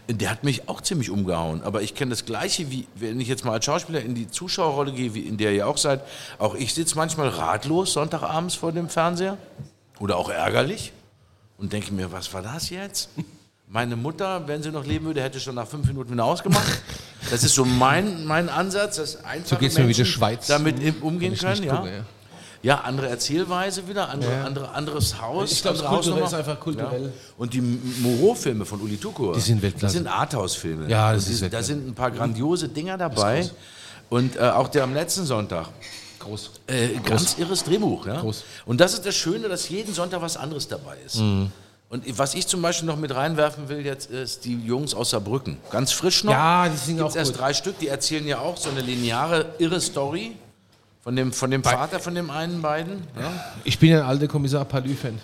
[0.09, 1.61] Der hat mich auch ziemlich umgehauen.
[1.61, 4.93] Aber ich kenne das Gleiche, wie wenn ich jetzt mal als Schauspieler in die Zuschauerrolle
[4.93, 6.01] gehe, wie in der ihr auch seid.
[6.39, 9.37] Auch ich sitze manchmal ratlos Sonntagabends vor dem Fernseher
[9.99, 10.91] oder auch ärgerlich
[11.59, 13.09] und denke mir, was war das jetzt?
[13.67, 16.81] Meine Mutter, wenn sie noch leben würde, hätte schon nach fünf Minuten wieder ausgemacht.
[17.29, 20.47] Das ist so mein, mein Ansatz, dass einfache geht's mir mit der Menschen Schweiz.
[20.47, 21.59] damit umgehen können.
[21.61, 21.77] nicht Ja.
[21.77, 22.05] gucke, ja.
[22.63, 25.51] Ja, andere Erzählweise wieder, andere, andere, anderes Haus.
[25.51, 27.03] Ich glaube, kulturell ist einfach kulturell.
[27.03, 27.09] Ja.
[27.37, 29.85] Und die Moreau-Filme von Uli Tukur, Die sind Weltklasse.
[29.85, 30.89] Das sind Arthouse-Filme.
[30.89, 33.49] Ja, das Und ist die, Da sind ein paar grandiose Dinger dabei.
[34.09, 35.67] Und äh, auch der am letzten Sonntag.
[36.19, 36.51] Groß.
[36.67, 38.07] Äh, ganz irres Drehbuch.
[38.07, 38.21] Ja?
[38.21, 38.45] Groß.
[38.65, 41.17] Und das ist das Schöne, dass jeden Sonntag was anderes dabei ist.
[41.17, 41.51] Mhm.
[41.89, 45.57] Und was ich zum Beispiel noch mit reinwerfen will jetzt, ist die Jungs aus Saarbrücken.
[45.69, 46.31] Ganz frisch noch.
[46.31, 47.41] Ja, die sind Gibt's auch erst gut.
[47.41, 50.31] drei Stück, die erzählen ja auch so eine lineare, irre Story
[51.03, 53.01] von dem, von dem Vater von dem einen beiden.
[53.19, 53.53] Ja?
[53.65, 55.19] Ich bin ja ein alter Kommissar Palü-Fan.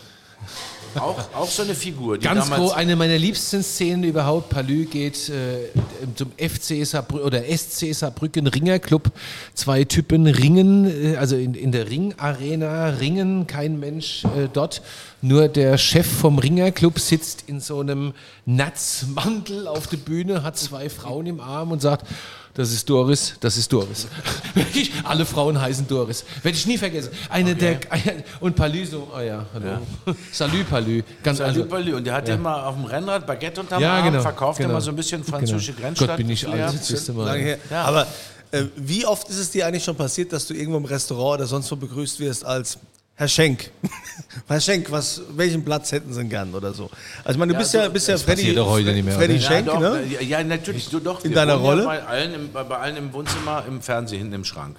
[0.95, 4.49] Auch, auch so eine Figur, die Ganz groß, eine meiner liebsten Szenen überhaupt.
[4.49, 5.69] Palü geht äh,
[6.15, 9.11] zum FC Saarbrücken oder SC Saarbrücken Ringerclub.
[9.53, 14.81] Zwei Typen ringen, äh, also in, in der Ringarena ringen, kein Mensch äh, dort.
[15.21, 18.13] Nur der Chef vom Ringerclub sitzt in so einem
[18.47, 22.07] Natzmantel auf der Bühne, hat zwei Frauen im Arm und sagt,
[22.53, 24.07] das ist Doris, das ist Doris.
[24.53, 26.25] Wirklich, Alle Frauen heißen Doris.
[26.41, 27.11] Werde ich nie vergessen.
[27.29, 27.79] Eine der
[28.39, 29.79] und Palü so, oh ja, hallo.
[30.31, 31.03] Salut Palü.
[31.23, 31.93] Ganz Salut also, Palü.
[31.95, 34.71] Und der hat immer auf dem Rennrad Baguette unterm Ja, Arm, genau, verkauft genau.
[34.71, 36.09] immer so ein bisschen französische Grenzstadt.
[36.09, 37.57] Gott, bin ich her.
[37.69, 37.83] Ja.
[37.83, 38.07] Aber
[38.51, 41.47] äh, wie oft ist es dir eigentlich schon passiert, dass du irgendwo im Restaurant oder
[41.47, 42.79] sonst wo begrüßt wirst als
[43.19, 43.69] Herr Schenk?
[44.47, 46.89] Herr Schenk, was, welchen Platz hätten Sie denn gern oder so?
[47.25, 49.41] Also ich meine, du bist ja, bist ja Freddy, heute nicht mehr, Freddy oder?
[49.41, 50.05] Schenk, ja, doch, ne?
[50.05, 51.25] Ja, ja, natürlich, du, doch.
[51.25, 51.81] In deiner Rolle?
[51.81, 54.77] Ja bei, allen im, bei allen im Wohnzimmer, im Fernsehen, hinten im Schrank.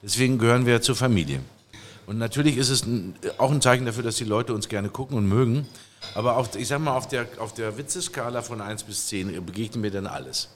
[0.00, 1.40] Deswegen gehören wir zur Familie.
[2.06, 5.16] Und natürlich ist es ein, auch ein Zeichen dafür, dass die Leute uns gerne gucken
[5.16, 5.66] und mögen.
[6.14, 9.82] Aber auf, ich sag mal, auf der, auf der Witzeskala von 1 bis 10 begegnet
[9.82, 10.50] mir dann alles.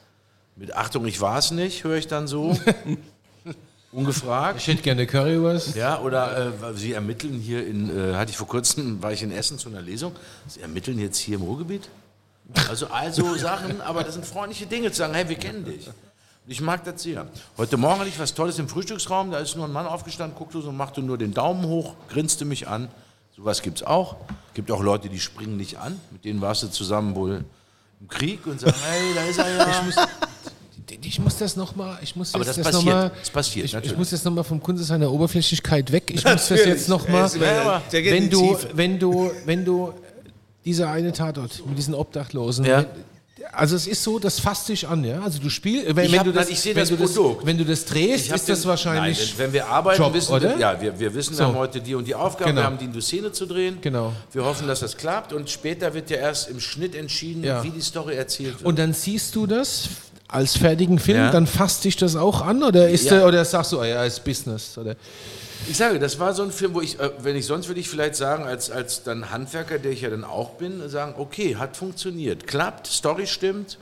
[0.54, 2.56] Mit Achtung, ich war es nicht, höre ich dann so.
[3.96, 4.60] Ungefragt.
[4.60, 5.74] Ich hätte gerne Currywurst.
[5.74, 9.32] Ja, oder äh, Sie ermitteln hier in, äh, hatte ich vor kurzem, war ich in
[9.32, 10.12] Essen zu einer Lesung,
[10.46, 11.88] Sie ermitteln jetzt hier im Ruhrgebiet?
[12.68, 15.88] Also, also Sachen, aber das sind freundliche Dinge, zu sagen, hey, wir kennen dich.
[16.46, 17.26] Ich mag das sehr.
[17.56, 20.60] Heute Morgen hatte ich was Tolles im Frühstücksraum, da ist nur ein Mann aufgestanden, guckte
[20.60, 22.88] so und machte nur den Daumen hoch, grinste mich an.
[23.34, 24.16] Sowas gibt es auch.
[24.52, 27.46] Gibt auch Leute, die springen nicht an, mit denen warst du zusammen wohl
[28.02, 30.08] im Krieg und sagen, hey, da ist er ja.
[31.02, 33.70] Ich muss das nochmal, ich muss Aber jetzt das das passiert, nochmal, das passiert, ich,
[33.70, 33.98] ich natürlich.
[33.98, 36.04] muss jetzt nochmal vom Kunde seiner Oberflächlichkeit weg.
[36.08, 36.66] Ich muss das Natürlich.
[36.66, 39.92] jetzt nochmal, in wenn du, wenn du, wenn du
[40.64, 42.78] dieser eine Tatort mit diesen Obdachlosen, Ja.
[42.78, 42.86] wenn-
[43.52, 45.20] also es ist so, das fasst dich an, ja.
[45.22, 48.30] Also du spielst, wenn, Ich wenn du das, wenn das du wenn du das drehst,
[48.30, 49.18] ist das den- wahrscheinlich.
[49.18, 50.50] Nein, wenn wir arbeiten, Job, wissen oder?
[50.50, 51.40] wir, ja, wir, wir wissen, So.
[51.40, 52.62] wir haben heute die und die Aufgabe, Genau.
[52.62, 53.78] wir haben die, die Szene zu drehen.
[53.80, 54.12] Genau.
[54.32, 57.62] Wir hoffen, dass das klappt und später wird ja erst im Schnitt entschieden, Ja.
[57.62, 58.64] wie die Story erzählt wird.
[58.64, 59.88] Und dann siehst du das
[60.28, 61.30] als fertigen Film, Ja.
[61.30, 63.18] dann fasst dich das auch an oder ist Ja.
[63.18, 64.96] der, oder sagst du, oh ja, ist Business oder
[65.68, 67.88] Ich sage, das war so ein Film, wo ich, äh, wenn ich sonst würde ich
[67.88, 71.76] vielleicht sagen, als, als dann Handwerker, der ich ja dann auch bin, sagen, okay, hat
[71.76, 73.78] funktioniert, klappt, Story stimmt.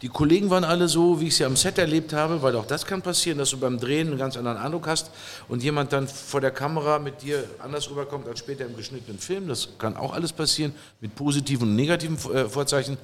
[0.00, 2.86] Die Kollegen waren alle so, wie ich ja am Set erlebt habe, weil auch das
[2.86, 5.10] kann passieren, dass du beim Drehen einen ganz anderen Eindruck hast
[5.48, 9.48] und jemand dann vor der Kamera mit dir anders rüberkommt als später im geschnittenen Film.
[9.48, 12.96] Das kann auch alles passieren, mit positiven und negativen äh, Vorzeichen.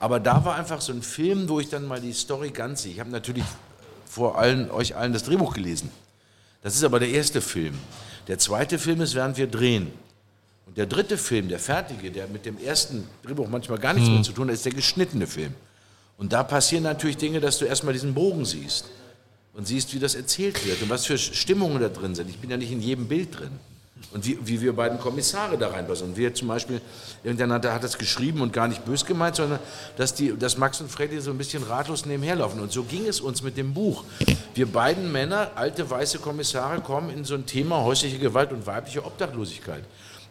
[0.00, 2.92] Aber da war einfach so ein Film, wo ich dann mal die Story ganz sehe.
[2.92, 3.44] Ich habe natürlich
[4.06, 5.90] vor allen, euch allen das Drehbuch gelesen.
[6.62, 7.78] Das ist aber der erste Film.
[8.26, 9.92] Der zweite Film ist, während wir drehen.
[10.66, 14.22] Und der dritte Film, der fertige, der mit dem ersten Drehbuch manchmal gar nichts mehr
[14.22, 15.52] zu tun hat, ist der geschnittene Film.
[16.16, 18.86] Und da passieren natürlich Dinge, dass du erstmal diesen Bogen siehst
[19.52, 22.30] und siehst, wie das erzählt wird und was für Stimmungen da drin sind.
[22.30, 23.52] Ich bin ja nicht in jedem Bild drin.
[24.12, 26.08] Und wie, wie wir beiden Kommissare da reinpassen.
[26.08, 26.80] Und wir zum Beispiel,
[27.22, 29.60] irgendeiner hat, das geschrieben und gar nicht bös gemeint, sondern
[29.96, 32.58] dass, die, dass Max und Freddy so ein bisschen ratlos nebenherlaufen.
[32.60, 34.04] Und so ging es uns mit dem Buch.
[34.54, 39.04] Wir beiden Männer, alte weiße Kommissare, kommen in so ein Thema häusliche Gewalt und weibliche
[39.04, 39.84] Obdachlosigkeit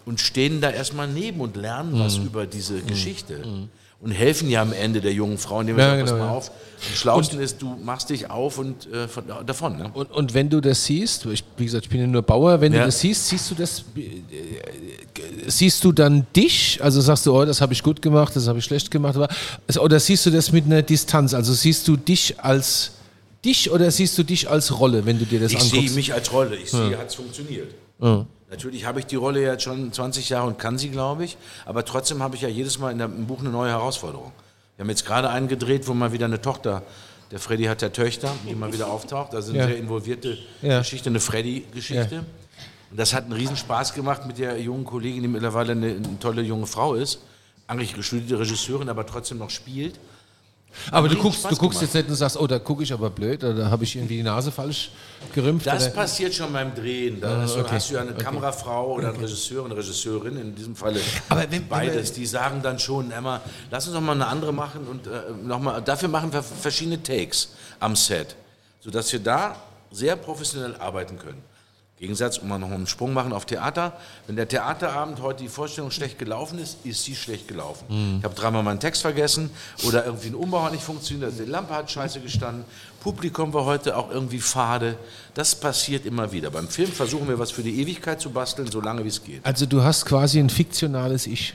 [0.05, 2.25] und stehen da erstmal neben und lernen was Mhm.
[2.25, 3.67] über diese Geschichte.
[4.01, 6.31] Und helfen ja am Ende der jungen Frau, indem wir Ja, sagen, pass genau, mal
[6.31, 6.37] ja.
[6.37, 6.51] auf.
[6.51, 9.77] Am schlausten ist, du machst dich auf und äh, von, davon.
[9.77, 9.91] Ne?
[9.93, 12.71] Und, und wenn du das siehst, ich, wie gesagt, ich bin ja nur Bauer, wenn
[12.71, 12.79] Ja.
[12.79, 17.43] du das siehst, siehst du das, äh, siehst du dann dich, also sagst du, oh,
[17.43, 19.27] das habe ich gut gemacht, das habe ich schlecht gemacht, aber,
[19.67, 22.91] also, oder siehst du das mit einer Distanz, also siehst du dich als
[23.43, 25.95] dich oder siehst du dich als Rolle, wenn du dir das Ich sehe anguckst?
[25.95, 26.55] mich als Rolle.
[26.55, 27.73] Ich sehe, hat es funktioniert.
[28.49, 31.37] Natürlich habe ich die Rolle jetzt schon 20 Jahre und kann sie, glaube ich.
[31.65, 34.31] Aber trotzdem habe ich ja jedes Mal in im Buch eine neue Herausforderung.
[34.75, 36.81] Wir haben jetzt gerade einen gedreht, wo mal wieder eine Tochter,
[37.31, 39.33] der Freddy hat ja Töchter, die mal wieder auftaucht.
[39.33, 39.67] Da sind Ja.
[39.67, 40.79] sehr involvierte Ja.
[40.79, 42.25] Geschichte, eine Freddy-Geschichte.
[42.89, 46.19] Und das hat einen riesen Spaß gemacht mit der jungen Kollegin, die mittlerweile eine, eine
[46.19, 47.19] tolle junge Frau ist.
[47.67, 49.99] Eigentlich studierte Regisseurin, aber trotzdem noch spielt.
[50.91, 51.93] Aber du guckst, Spaß du guckst gemacht.
[51.95, 54.17] jetzt nicht und sagst, oh, da gucke ich aber blöd, oder da habe ich irgendwie
[54.17, 54.91] die Nase falsch
[55.33, 55.67] gerümpft.
[55.67, 55.91] Das oder?
[55.93, 57.19] passiert schon beim Drehen.
[57.21, 57.65] Da Ah, okay.
[57.75, 60.99] hast du ja eine Kamerafrau oder einen Regisseur, eine Regisseurin, in diesem Falle
[61.29, 62.13] Aber wenn- beides.
[62.13, 63.41] Die sagen dann schon, Emma,
[63.71, 65.09] lass uns doch mal eine andere machen und äh,
[65.43, 67.49] noch mal, dafür machen wir verschiedene Takes
[67.79, 68.35] am Set,
[68.79, 69.55] sodass wir da
[69.91, 71.41] sehr professionell arbeiten können.
[71.99, 73.93] Gegensatz, um mal noch einen Sprung machen auf Theater.
[74.25, 77.85] Wenn der Theaterabend heute die Vorstellung schlecht gelaufen ist, ist sie schlecht gelaufen.
[77.89, 78.17] Mhm.
[78.19, 79.49] Ich habe dreimal meinen Text vergessen
[79.83, 82.63] oder irgendwie ein Umbau hat nicht funktioniert, die Lampe hat scheiße gestanden,
[83.01, 84.97] Publikum war heute auch irgendwie fade.
[85.33, 86.51] Das passiert immer wieder.
[86.51, 89.45] Beim Film versuchen wir was für die Ewigkeit zu basteln, so lange wie es geht.
[89.45, 91.53] Also du hast quasi ein fiktionales Ich.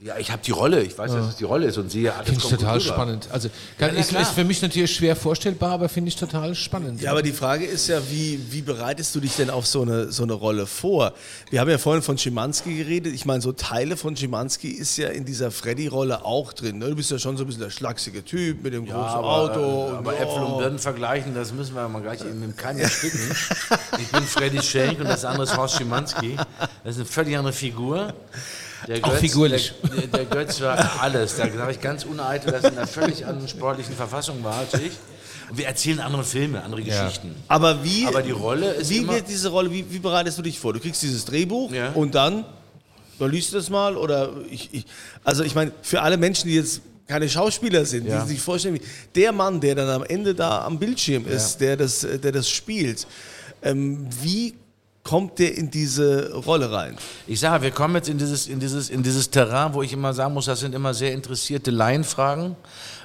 [0.00, 2.28] Ja, ich habe die Rolle, ich weiß, dass es die Rolle ist und sehe, alles
[2.28, 2.80] Finde ich total rüber.
[2.94, 3.28] spannend.
[3.32, 3.48] Also
[3.80, 7.02] Ja, ist, ist für mich natürlich schwer vorstellbar, aber finde ich total spannend.
[7.02, 10.12] Ja, aber die Frage ist ja, wie, wie bereitest du dich denn auf so eine,
[10.12, 11.14] so eine Rolle vor?
[11.50, 13.12] Wir haben ja vorhin von Schimanski geredet.
[13.12, 16.78] Ich meine, so Teile von Schimanski ist ja in dieser Freddy-Rolle auch drin.
[16.78, 16.90] Ne?
[16.90, 19.26] Du bist ja schon so ein bisschen der schlachsige Typ mit dem Ja, großen aber,
[19.28, 19.58] Auto.
[19.60, 22.78] äh, und- aber Äpfel und Birnen vergleichen, das müssen wir mal gleich eben im Keim
[22.78, 23.18] ersticken.
[23.98, 26.36] ich bin Freddy Schenk und das andere ist Horst Schimanski.
[26.84, 28.14] Das ist eine völlig andere Figur.
[28.86, 29.72] Der Auch figurlich.
[29.96, 31.36] Der, der Götz war alles.
[31.36, 34.74] Da sage ich ganz uneitel, dass er in einer völlig anderen sportlichen Verfassung war als
[34.74, 34.92] ich.
[35.50, 37.34] Und wir erzählen andere Filme, andere Geschichten.
[37.48, 40.42] Aber wie, Aber die Rolle ist wie immer- wird diese Rolle, wie, wie bereitest du
[40.42, 40.72] dich vor?
[40.74, 41.90] Du kriegst dieses Drehbuch Ja.
[41.92, 42.44] und dann,
[43.18, 44.84] dann liest du das mal oder ich, ich
[45.24, 48.22] also ich meine, für alle Menschen, die jetzt keine Schauspieler sind, Ja.
[48.22, 48.82] die sich vorstellen, wie
[49.14, 53.06] der Mann, der dann am Ende da am Bildschirm ist, der, das, der das spielt,
[53.62, 54.52] ähm, wie
[55.08, 56.94] kommt der in diese Rolle rein?
[57.26, 60.12] Ich sage, wir kommen jetzt in dieses, in, dieses, in dieses Terrain, wo ich immer
[60.12, 62.56] sagen muss, das sind immer sehr interessierte Laienfragen.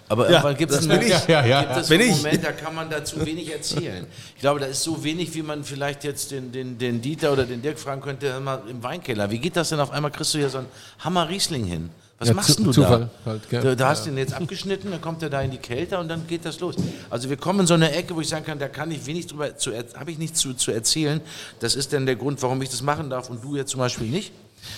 [0.10, 1.28] Aber irgendwann gibt es einen, ich.
[1.30, 2.18] Ja, ja, gibt einen ich.
[2.18, 4.06] Moment, da kann man dazu wenig erzählen.
[4.36, 7.46] Ich glaube, da ist so wenig, wie man vielleicht jetzt den, den, den Dieter oder
[7.46, 9.32] den Dirk fragen könnte, mal im Weinkeller.
[9.32, 10.12] Wie geht das denn auf einmal?
[10.12, 10.68] Kriegst du hier so einen
[11.00, 11.90] Hammer Riesling hin?
[12.24, 13.32] Was Ja, machst Zu- du Zufall da?
[13.32, 16.00] halt, da, da hast du ihn jetzt abgeschnitten, dann kommt er da in die Kälte
[16.00, 16.76] und dann geht das los.
[17.10, 19.28] Also wir kommen in so eine Ecke, wo ich sagen kann, da kann ich wenig
[19.28, 21.20] drüber, er- habe ich nichts zu, zu erzählen.
[21.60, 24.08] Das ist dann der Grund, warum ich das machen darf und du jetzt zum Beispiel
[24.08, 24.32] nicht,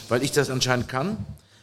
[0.10, 1.18] weil ich das anscheinend kann.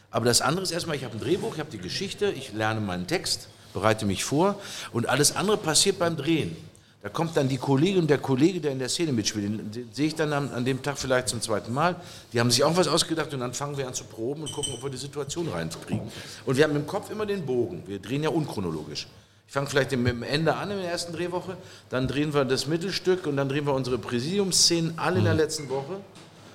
[0.09, 2.79] Aber das andere ist erstmal, ich habe ein Drehbuch, ich habe die Geschichte, ich lerne
[2.79, 4.59] meinen Text, bereite mich vor
[4.93, 6.55] und alles andere passiert beim Drehen.
[7.03, 9.75] Da kommt dann die Kollegin und der Kollege, der in der Szene mitspielt.
[9.75, 11.97] Den, sehe ich dann an, an dem Tag vielleicht zum zweiten Mal.
[12.31, 14.73] Die haben sich auch was ausgedacht und dann fangen wir an zu proben und gucken,
[14.73, 16.09] ob wir die Situation reinkriegen.
[16.45, 17.83] Und wir haben im Kopf immer den Bogen.
[17.85, 19.07] Wir drehen ja unchronologisch.
[19.45, 21.57] Ich fange vielleicht mit dem Ende an in der ersten Drehwoche,
[21.89, 25.69] dann drehen wir das Mittelstück und dann drehen wir unsere Präsidiumsszenen alle in der letzten
[25.69, 25.99] Woche.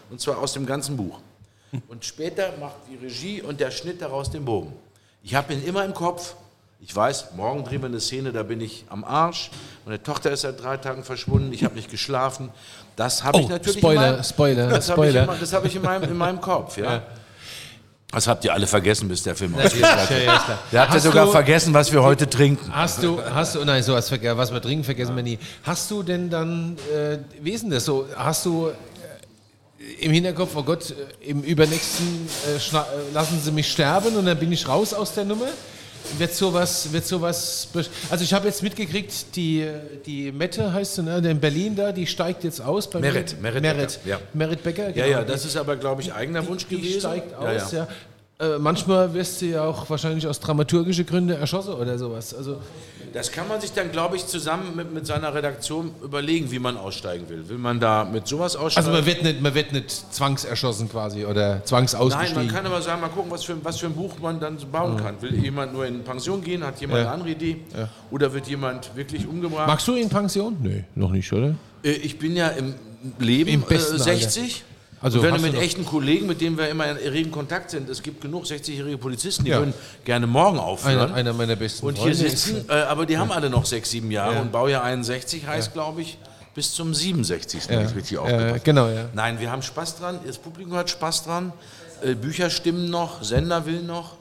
[0.09, 1.21] Und zwar aus dem ganzen Buch.
[1.89, 4.73] Und später macht die Regie und der Schnitt daraus den Bogen.
[5.23, 6.35] Ich habe ihn immer im Kopf.
[6.81, 9.51] Ich weiß, morgen drehen wir eine Szene, da bin ich am Arsch.
[9.85, 12.51] Meine Tochter ist seit drei Tagen verschwunden, ich habe nicht geschlafen.
[12.95, 15.21] Das habe Oh, ich natürlich Spoiler, in meinem, Spoiler, das habe ich, Spoiler.
[15.23, 16.77] in, mein- das habe ich in, meinem, in meinem Kopf.
[16.79, 17.03] Ja.
[18.13, 20.41] Das habt ihr alle vergessen, bis der Film ausgestrahlt wird.
[20.73, 22.73] Der hat ja sogar du- vergessen, was wir heute trinken.
[22.73, 25.39] Hast du, hast du, nein, sowas was wir trinken, vergessen wir nie.
[25.65, 28.07] Hast du denn dann, äh, wie ist denn das so?
[28.17, 30.95] Hast du äh, im Hinterkopf, oh Gott, äh,
[31.29, 32.81] im übernächsten äh, äh,
[33.13, 35.49] lassen Sie mich sterben und dann bin ich raus aus der Nummer?
[36.17, 37.69] Wird sowas, wird sowas,
[38.11, 39.69] also ich habe jetzt mitgekriegt, die,
[40.07, 42.89] die Mette heißt sie, ne, in Berlin da, die steigt jetzt aus.
[42.89, 43.41] Bei Merit.
[43.41, 44.21] Merit Merit, Becker, ja.
[44.33, 45.19] Merit Becker, Ja, genau.
[45.19, 47.01] ja, das ist aber, glaube ich, eigener Wunsch die gewesen.
[47.01, 47.87] steigt Ja, aus, ja.
[48.41, 48.55] ja.
[48.55, 52.33] Äh, manchmal wirst du ja auch wahrscheinlich aus dramaturgischen Gründen erschossen oder sowas.
[52.35, 52.59] Also
[53.19, 56.77] Das kann man sich dann, glaube ich, zusammen mit, mit seiner Redaktion überlegen, wie man
[56.77, 57.49] aussteigen will.
[57.49, 58.87] Will man da mit sowas aussteigen?
[58.87, 62.47] Also man wird nicht, man wird nicht zwangserschossen quasi oder Nein, zwangsausgestiegen.
[62.47, 64.97] man kann aber sagen, mal gucken, was für, was für ein Buch man dann bauen
[64.99, 65.21] kann.
[65.21, 66.63] Will jemand nur in Pension gehen?
[66.65, 67.07] Hat jemand Ja.
[67.07, 67.57] eine andere Idee?
[68.13, 69.67] Oder wird jemand wirklich umgebracht?
[69.67, 70.57] Magst du in Pension?
[70.63, 71.57] Nee, noch nicht, oder?
[71.83, 72.75] Äh, Ich bin ja im
[73.19, 74.63] Leben Im besten äh, 60.
[75.01, 77.71] Also Also wenn mit du noch- echten Kollegen, mit denen wir immer in regen Kontakt
[77.71, 79.59] sind, es gibt genug 60-jährige Polizisten, die Ja.
[79.59, 79.75] würden
[80.05, 80.99] gerne morgen aufhören.
[80.99, 83.91] Einer, einer meiner besten und hier Freunde sitzen, äh, aber die haben alle noch sechs,
[83.91, 84.41] sieben Jahre Ja.
[84.41, 86.19] und Baujahr 61 heißt, glaube ich,
[86.55, 87.69] bis zum 67.
[87.69, 89.05] wenn ich richtig ja, aufgepasst genau, ja.
[89.15, 91.53] Nein, wir haben Spaß dran, das Publikum hat Spaß dran,
[92.03, 94.18] äh, Bücher stimmen noch, Sender will noch.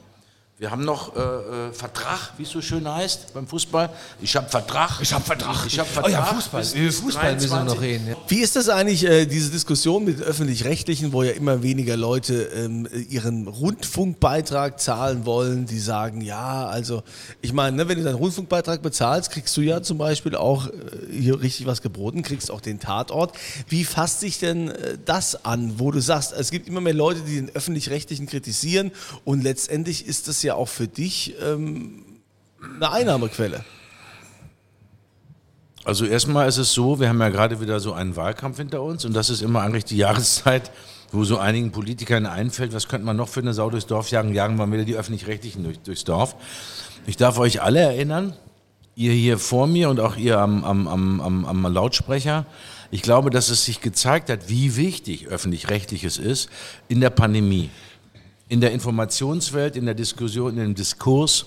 [0.60, 3.90] Wir haben noch äh, äh, Vertrag, wie es so schön heißt beim Fußball.
[4.20, 4.98] Ich habe Vertrag.
[5.00, 5.64] Ich hab Vertrag.
[5.68, 6.12] Ich habe Oh Vertrag.
[6.12, 6.60] ja, Fußball.
[6.62, 7.80] bis Fußball müssen wir noch 23.
[7.80, 8.08] reden.
[8.08, 8.16] Ja.
[8.26, 12.88] Wie ist das eigentlich, äh, diese Diskussion mit Öffentlich-Rechtlichen, wo ja immer weniger Leute ähm,
[13.08, 17.04] ihren Rundfunkbeitrag zahlen wollen, die sagen, ja, also
[17.40, 20.72] ich meine, ne, wenn du deinen Rundfunkbeitrag bezahlst, kriegst du ja zum Beispiel auch äh,
[21.08, 23.32] hier richtig was geboten, kriegst auch den Tatort.
[23.68, 27.20] Wie fasst sich denn äh, das an, wo du sagst, es gibt immer mehr Leute,
[27.20, 28.90] die den Öffentlich-Rechtlichen kritisieren
[29.24, 32.04] und letztendlich ist das ja auch für dich ähm,
[32.76, 33.64] eine Einnahmequelle.
[35.84, 39.04] Also erstmal ist es so, wir haben ja gerade wieder so einen Wahlkampf hinter uns
[39.04, 40.70] und das ist immer eigentlich die Jahreszeit,
[41.12, 44.34] wo so einigen Politikern einfällt, was könnte man noch für eine Sau durchs Dorf jagen,
[44.34, 46.36] jagen wir wieder die Öffentlich-Rechtlichen durch, durchs Dorf.
[47.06, 48.34] Ich darf euch alle erinnern,
[48.96, 52.44] ihr hier vor mir und auch ihr am, am, am, am Lautsprecher,
[52.90, 56.48] ich glaube, dass es sich gezeigt hat, wie wichtig Öffentlich-Rechtliches ist
[56.88, 57.70] in der Pandemie,
[58.48, 61.46] in der Informationswelt, in der Diskussion, in dem Diskurs.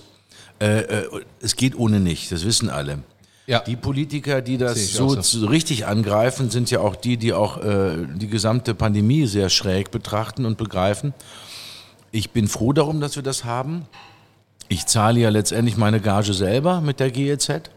[0.60, 1.08] Äh, äh,
[1.40, 2.98] es geht ohne nicht, das wissen alle.
[3.46, 3.60] Ja.
[3.60, 5.46] Die Politiker, die das so, so.
[5.46, 10.46] richtig angreifen, sind ja auch die, die auch äh, die gesamte Pandemie sehr schräg betrachten
[10.46, 11.12] und begreifen.
[12.12, 13.86] Ich bin froh darum, dass wir das haben.
[14.68, 17.70] Ich zahle ja letztendlich meine Gage selber mit der GEZ.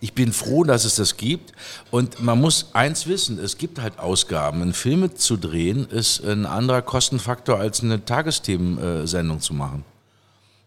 [0.00, 1.52] Ich bin froh, dass es das gibt.
[1.90, 4.62] Und man muss eins wissen, es gibt halt Ausgaben.
[4.62, 9.84] Ein Filme zu drehen ist ein anderer Kostenfaktor als eine Tagesthemensendung zu machen.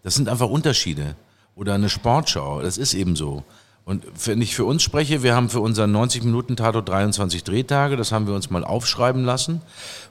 [0.03, 1.15] Das sind einfach Unterschiede.
[1.55, 3.43] Oder eine Sportschau, das ist eben so.
[3.83, 8.27] Und wenn ich für uns spreche, wir haben für unseren 90-Minuten-Tatort 23 Drehtage, das haben
[8.27, 9.61] wir uns mal aufschreiben lassen,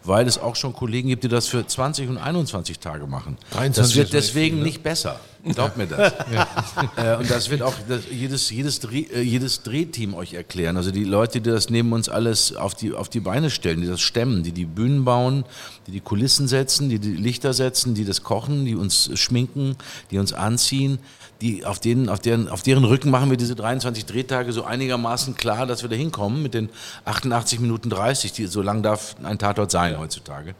[0.02, 3.38] weil es auch schon Kollegen gibt, die das für 20 und 21 Tage machen.
[3.52, 4.64] 23 das wird deswegen viel, ne?
[4.64, 5.20] nicht besser.
[5.44, 6.12] Glaubt mir das.
[6.96, 10.76] äh, und das wird auch das, jedes, jedes, Dreh, äh, jedes Drehteam euch erklären.
[10.76, 13.86] Also die Leute, die das neben uns alles auf die, auf die Beine stellen, die
[13.86, 15.44] das stemmen, die die Bühnen bauen,
[15.86, 19.76] die die Kulissen setzen, die die Lichter setzen, die das kochen, die uns schminken,
[20.10, 20.98] die uns anziehen,
[21.41, 25.34] die auf denen, auf deren, auf deren Rücken machen wir diese 23 Drehtage so einigermaßen
[25.36, 26.68] klar, dass wir da hinkommen mit den
[27.05, 30.55] 88 Minuten 30, die, so lang darf ein Tatort sein heutzutage.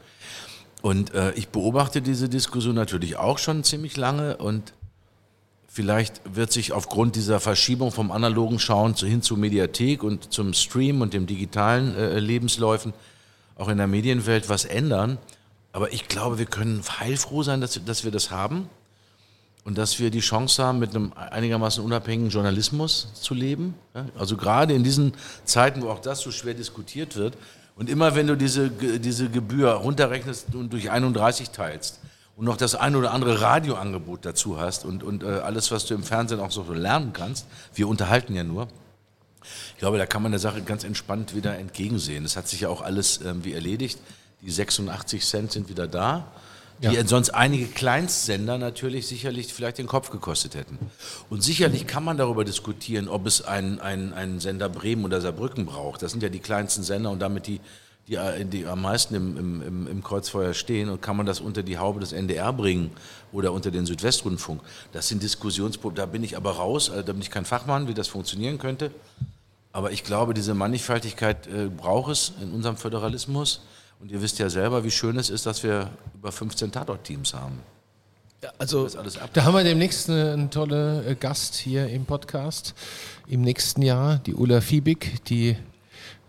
[0.83, 4.73] Und äh, ich beobachte diese Diskussion natürlich auch schon ziemlich lange und
[5.69, 11.03] vielleicht wird sich aufgrund dieser Verschiebung vom analogen Schauen hin zur Mediathek und zum Stream
[11.03, 12.95] und dem digitalen äh, Lebensläufen
[13.57, 15.19] auch in der Medienwelt was ändern.
[15.73, 18.69] Aber ich glaube, wir können heilfroh sein, dass, dass wir das haben
[19.65, 23.75] und dass wir die Chance haben, mit einem einigermaßen unabhängigen Journalismus zu leben.
[24.19, 25.13] Also gerade in diesen
[25.45, 27.37] Zeiten, wo auch das so schwer diskutiert wird.
[27.77, 32.01] Und immer wenn du diese, diese Gebühr runterrechnest und durch 31 teilst
[32.37, 35.95] und noch das ein oder andere Radioangebot dazu hast und, und äh, alles, was du
[35.95, 38.69] im Fernsehen auch so lernen kannst, wir unterhalten ja nur,
[39.43, 42.23] ich glaube, da kann man der Sache ganz entspannt wieder entgegensehen.
[42.25, 43.99] Das hat sich ja auch alles irgendwie erledigt.
[44.43, 46.27] Die 86 Cent sind wieder da,
[46.83, 50.79] die sonst einige Kleinstsender natürlich sicherlich vielleicht den Kopf gekostet hätten.
[51.29, 55.67] Und sicherlich kann man darüber diskutieren, ob es einen, einen, einen Sender Bremen oder Saarbrücken
[55.67, 56.03] braucht.
[56.03, 57.61] Das sind ja die kleinsten Sender und damit die,
[58.09, 60.89] die, die am meisten im, im, im, Kreuzfeuer stehen.
[60.89, 62.91] Und kann man das unter die Haube des NDR bringen
[63.31, 64.63] oder unter den Südwestrundfunk?
[64.93, 66.01] Das sind Diskussionspunkte.
[66.01, 68.91] Da bin ich aber raus, äh, da bin ich kein Fachmann, wie das funktionieren könnte.
[69.73, 73.61] Aber ich glaube, diese Mannigfaltigkeit äh, braucht es in unserem Föderalismus.
[74.01, 77.59] Und ihr wisst ja selber, wie schön es ist, dass wir über 15 Tatort-Teams haben.
[78.43, 78.89] Ja, also.
[79.35, 82.75] Da haben wir demnächst eine, einen tollen äh, Gast hier im Podcast.
[83.27, 85.57] Im nächsten Jahr die Ulla Fiebig, die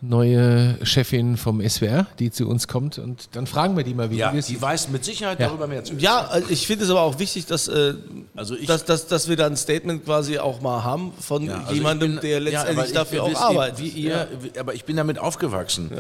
[0.01, 2.97] neue Chefin vom SWR, die zu uns kommt.
[2.97, 5.47] Und dann fragen wir die mal, wie Ja, die das die weiß mit Sicherheit Ja.
[5.47, 7.93] darüber mehr zu Ja, also ich finde es aber auch wichtig, dass, äh,
[8.35, 11.59] Also ich- dass, dass, dass wir da ein Statement quasi auch mal haben von Ja,
[11.61, 13.79] also jemandem, ich bin- der letztendlich ich- dafür ihr auch wisst, arbeitet.
[13.79, 14.27] Wie ihr,
[14.59, 15.91] Aber ich bin damit aufgewachsen.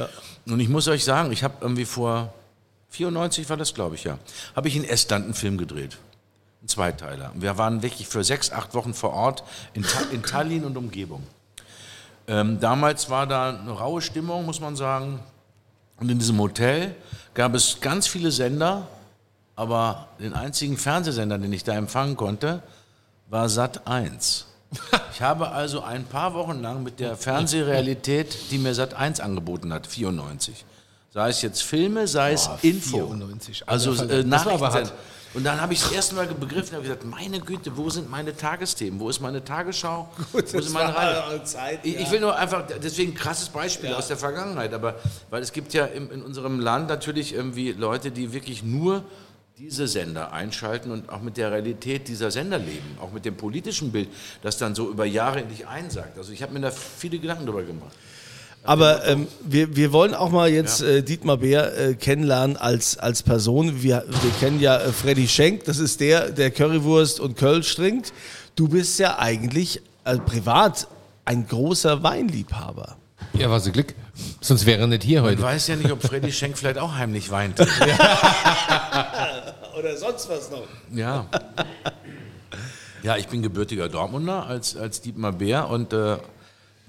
[0.47, 2.33] Und ich muss euch sagen, ich habe irgendwie vor
[2.89, 4.17] 94 war das, glaube ich, ja,
[4.55, 5.97] habe ich in Estland einen Film gedreht.
[6.63, 7.31] Ein Zweiteiler.
[7.33, 9.43] Und wir waren wirklich für sechs, acht Wochen vor Ort
[9.73, 11.23] in, Ta in Tallinn und Umgebung.
[12.31, 15.19] Ähm, damals war da eine raue Stimmung, muss man sagen.
[15.99, 16.95] Und in diesem Hotel
[17.33, 18.87] gab es ganz viele Sender,
[19.57, 22.63] aber den einzigen Fernsehsender, den ich da empfangen konnte,
[23.29, 24.45] war Sat 1.
[25.13, 29.73] Ich habe also ein paar Wochen lang mit der Fernsehrealität, die mir Sat 1 angeboten
[29.73, 30.63] hat, 94.
[31.13, 33.07] Sei es jetzt Filme, sei es Info.
[33.07, 34.89] 94, Also Alter, äh, Nachrichten.
[35.33, 38.35] Und dann habe ich das erste Mal begriffen und gesagt, meine Güte, wo sind meine
[38.35, 38.99] Tagesthemen?
[38.99, 40.09] Wo ist meine Tagesschau?
[40.33, 41.41] wo sind meine Radio?
[41.83, 44.95] ich, ich will nur einfach, deswegen ein krasses Beispiel aus der Vergangenheit, aber
[45.29, 49.05] weil es gibt ja in, in unserem Land natürlich irgendwie Leute, die wirklich nur
[49.57, 53.91] diese Sender einschalten und auch mit der Realität dieser Sender leben, auch mit dem politischen
[53.91, 54.09] Bild,
[54.41, 56.17] das dann so über Jahre in dich einsagt.
[56.17, 57.95] Also ich habe mir da viele Gedanken drüber gemacht.
[58.63, 63.23] Aber ähm, wir, wir wollen auch mal jetzt äh, Dietmar Bär äh, kennenlernen als, als
[63.23, 63.81] Person.
[63.81, 68.13] Wir, wir kennen ja äh, Freddy Schenk, das ist der, der Currywurst und Kölsch trinkt.
[68.55, 70.87] Du bist ja eigentlich äh, privat
[71.25, 72.97] ein großer Weinliebhaber.
[73.33, 73.95] Ja, war so Glück.
[74.41, 75.41] Sonst wäre er nicht hier Ich heute.
[75.41, 77.59] weiß ja nicht, ob Freddy Schenk vielleicht auch heimlich weint.
[77.59, 77.67] Oder
[79.97, 80.63] sonst was noch.
[80.93, 81.25] Ja.
[83.03, 86.17] Ja, ich bin gebürtiger Dortmunder als, als Dietmar Bär und äh,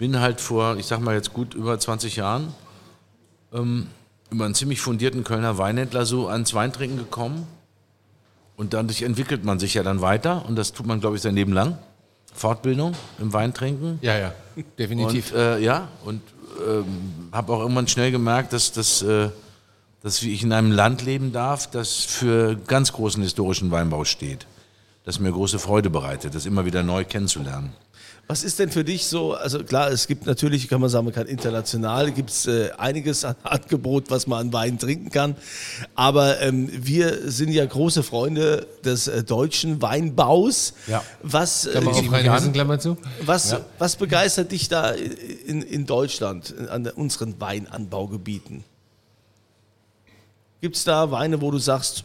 [0.02, 2.52] bin halt vor, ich sag mal jetzt gut über 20 Jahren,
[3.52, 3.86] ähm,
[4.32, 7.46] über einen ziemlich fundierten Kölner Weinhändler so ans Weintrinken gekommen.
[8.56, 11.36] Und dadurch entwickelt man sich ja dann weiter und das tut man, glaube ich, sein
[11.36, 11.78] Leben lang.
[12.34, 14.00] Fortbildung im Weintrinken.
[14.02, 14.34] Ja, ja,
[14.76, 15.30] definitiv.
[15.30, 16.20] Und, äh, ja, und
[16.68, 19.28] ähm, habe auch irgendwann schnell gemerkt, dass, dass, äh,
[20.02, 24.48] dass ich in einem Land leben darf, das für ganz großen historischen Weinbau steht.
[25.04, 27.72] Das mir große Freude bereitet, das immer wieder neu kennenzulernen.
[28.28, 31.12] Was ist denn für dich so, also klar, es gibt natürlich, kann man sagen, man
[31.12, 35.36] kann international, gibt es äh, einiges an Angebot, was man an Wein trinken kann.
[35.94, 40.72] Aber ähm, wir sind ja große Freunde des äh, deutschen Weinbaus.
[40.86, 41.04] Ja.
[41.22, 41.80] Was, äh,
[42.52, 42.96] Klammer zu.
[43.20, 48.64] was, was begeistert dich da in, in Deutschland, an unseren Weinanbaugebieten?
[50.62, 52.04] Gibt es da Weine, wo du sagst,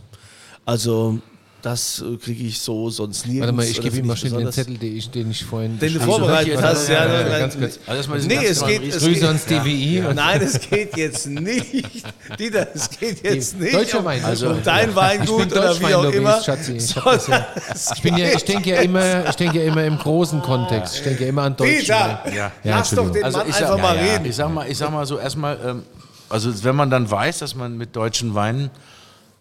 [0.66, 1.20] also
[1.62, 3.42] das äh, kriege ich so sonst nirgends?
[3.42, 5.94] Warte mal, ich gebe ihm mal schnell den Zettel, den ich, den ich vorhin Den
[5.96, 6.88] du vorbereitet hast.
[6.88, 7.80] Ja, Ja, ja, nein, ganz kurz.
[7.88, 9.04] Also Nee, ganz es geht, es.
[9.04, 10.02] Grüße ans DWI.
[10.08, 11.84] und- Nein, es geht jetzt nicht.
[12.40, 14.24] Dieter, es geht jetzt nicht Deutscher Wein.
[14.24, 16.42] Also- um dein Weingut oder wie auch immer.
[16.44, 16.74] Schatzi.
[16.74, 17.48] Ich, hab das ja.
[17.96, 20.98] ich, bin ja, ich denke ja immer, ich denke ja immer im großen Kontext.
[20.98, 22.20] Ich denke ja immer an Deutschland.
[22.26, 22.52] Dieter, Ja.
[22.64, 24.14] lass doch den Also Mann ich einfach sag, mal ja, ja.
[24.14, 24.26] reden.
[24.26, 25.84] Ich sag mal, ich sag mal so erstmal, ähm,
[26.30, 28.70] also wenn man dann weiß, dass man mit deutschen Weinen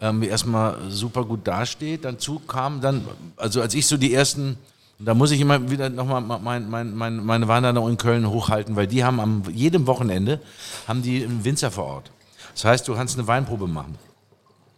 [0.01, 3.05] ähm, erstmal super gut dasteht, dazu kam dann,
[3.36, 4.59] also als ich so die ersten,
[4.99, 8.86] da muss ich immer wieder nochmal mein, mein, mein, meine Wanderung in Köln hochhalten, weil
[8.86, 10.40] die haben am jedem Wochenende
[10.86, 12.11] haben die einen Winzer vor Ort.
[12.55, 13.97] Das heißt, du kannst eine Weinprobe machen.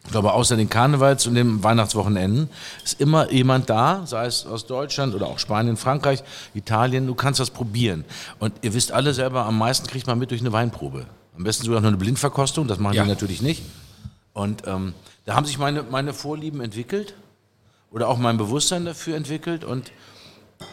[0.04, 2.48] Ich glaube, außer den Karnevals- und den Weihnachtswochenenden
[2.82, 6.22] ist immer jemand da, sei es aus Deutschland oder auch Spanien, Frankreich,
[6.54, 8.04] Italien, du kannst das probieren.
[8.38, 11.04] Und ihr wisst alle selber, am meisten kriegt man mit durch eine Weinprobe.
[11.36, 13.02] Am besten sogar noch eine Blindverkostung, das machen Ja.
[13.02, 13.62] die natürlich nicht.
[14.38, 17.14] Und ähm, da haben sich meine, meine Vorlieben entwickelt
[17.90, 19.90] oder auch mein Bewusstsein dafür entwickelt und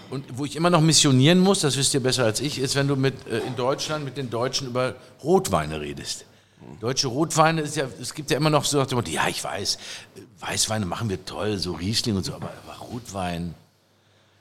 [0.10, 2.88] und wo ich immer noch missionieren muss, das wisst ihr besser als ich, ist, wenn
[2.88, 6.26] du mit, äh, in Deutschland mit den Deutschen über Rotweine redest.
[6.80, 9.78] Deutsche Rotweine ist ja, es gibt ja immer noch so ja, ich weiß,
[10.40, 13.54] Weißweine machen wir toll, so Riesling und so, aber, aber Rotwein.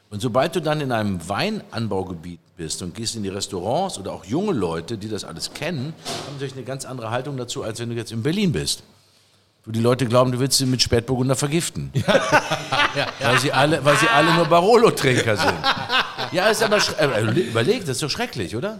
[0.08, 4.24] Und sobald du dann in einem Weinanbaugebiet bist und gehst in die Restaurants oder auch
[4.24, 5.92] junge Leute, die das alles kennen,
[6.26, 8.82] haben natürlich eine ganz andere Haltung dazu, als wenn du jetzt in Berlin bist.
[9.66, 11.90] Wo die Leute glauben, du willst sie mit Spätburgunder vergiften.
[13.20, 15.54] Weil, sie alle, weil sie alle nur Barolo-Trinker sind.
[16.30, 18.78] Ja, ist aber äh, überlegt, das ist doch schrecklich, oder?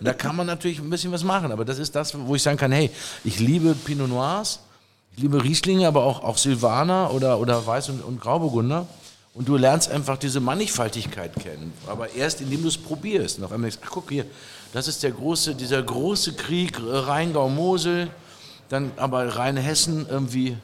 [0.00, 2.42] Und da kann man natürlich ein bisschen was machen, aber das ist das, wo ich
[2.42, 2.90] sagen kann, hey,
[3.22, 4.58] ich liebe Pinot Noirs,
[5.14, 8.88] ich liebe Rieslinge, aber auch, auch Silvaner oder, oder Weiß- und, und Grauburgunder.
[9.34, 13.38] Und du lernst einfach diese Mannigfaltigkeit kennen, aber erst indem du es probierst.
[13.38, 14.24] Und auf einmal denkst, ach guck hier,
[14.72, 18.08] das ist der große, dieser große Krieg, äh, Rheingau-Mosel,
[18.74, 20.56] dann aber Rheinhessen irgendwie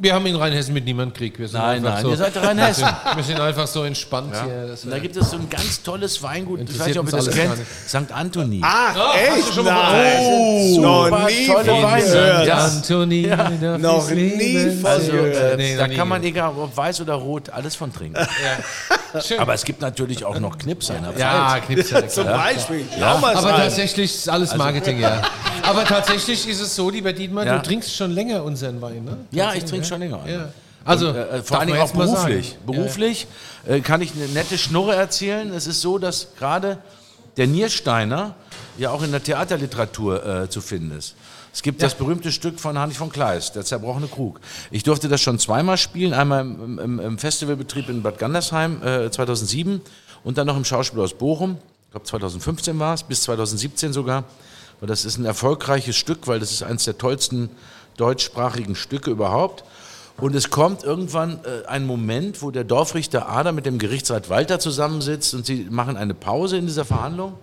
[0.00, 1.36] Wir haben in Rheinhessen mit niemandem Krieg.
[1.38, 2.86] Wir sind Nein, einfach nein, so, ihr seid Rheinhessen.
[3.16, 4.68] Wir sind einfach so entspannt hier.
[4.68, 7.12] Das, Und da gibt es so ein ganz tolles Weingut, ich weiß nicht, ob ihr
[7.12, 8.12] das kennt, St.
[8.12, 8.60] Anthony.
[8.62, 9.54] Ach, echt?
[9.54, 10.16] schon mal Nein.
[10.20, 12.04] Oh, noch nie tolle von Weine.
[12.04, 12.46] gehört.
[12.46, 12.58] Ja.
[12.58, 13.78] Anthony, Ja.
[13.78, 14.78] Noch nie.
[14.84, 16.36] Also, äh, Nee, da kann man, gehört.
[16.36, 18.24] egal ob weiß oder rot, alles von trinken.
[19.26, 19.40] Schön.
[19.40, 21.64] Aber es gibt natürlich auch noch Knips einer ja, Zeit.
[21.66, 22.26] Knips ja, Zum.
[22.26, 22.84] Beispiel.
[23.00, 23.14] Ja.
[23.16, 25.22] Aber tatsächlich ist alles Marketing, ja.
[25.62, 27.56] Aber tatsächlich ist es so, lieber Dietmar, Ja.
[27.56, 29.16] du trinkst schon länger unseren Wein, ne?
[29.30, 30.20] Ja, ich trinke schon länger.
[30.26, 30.52] Ja.
[30.84, 32.56] Also, Und, äh, darf vor Dingen auch beruflich.
[32.64, 33.26] Beruflich
[33.66, 35.52] äh, kann ich eine nette Schnurre erzählen.
[35.52, 36.78] Es ist so, dass gerade
[37.36, 38.34] der Niersteiner
[38.78, 41.14] ja auch in der Theaterliteratur äh, zu finden ist.
[41.52, 44.40] Es gibt das berühmte Stück von Heinrich von Kleist, Der zerbrochene Krug.
[44.70, 49.10] Ich durfte das schon zweimal spielen, einmal im, im, im Festivalbetrieb in Bad Gandersheim äh,
[49.10, 49.80] 2007
[50.24, 51.58] und dann noch im Schauspielhaus Bochum.
[51.86, 54.24] Ich glaube 2015 war es, bis 2017 sogar.
[54.80, 57.50] Und das ist ein erfolgreiches Stück, weil das ist eines der tollsten
[57.96, 59.64] deutschsprachigen Stücke überhaupt.
[60.20, 64.58] Und es kommt irgendwann äh, ein Moment, wo der Dorfrichter Ader mit dem Gerichtsrat Walter
[64.58, 67.34] zusammensitzt und sie machen eine Pause in dieser Verhandlung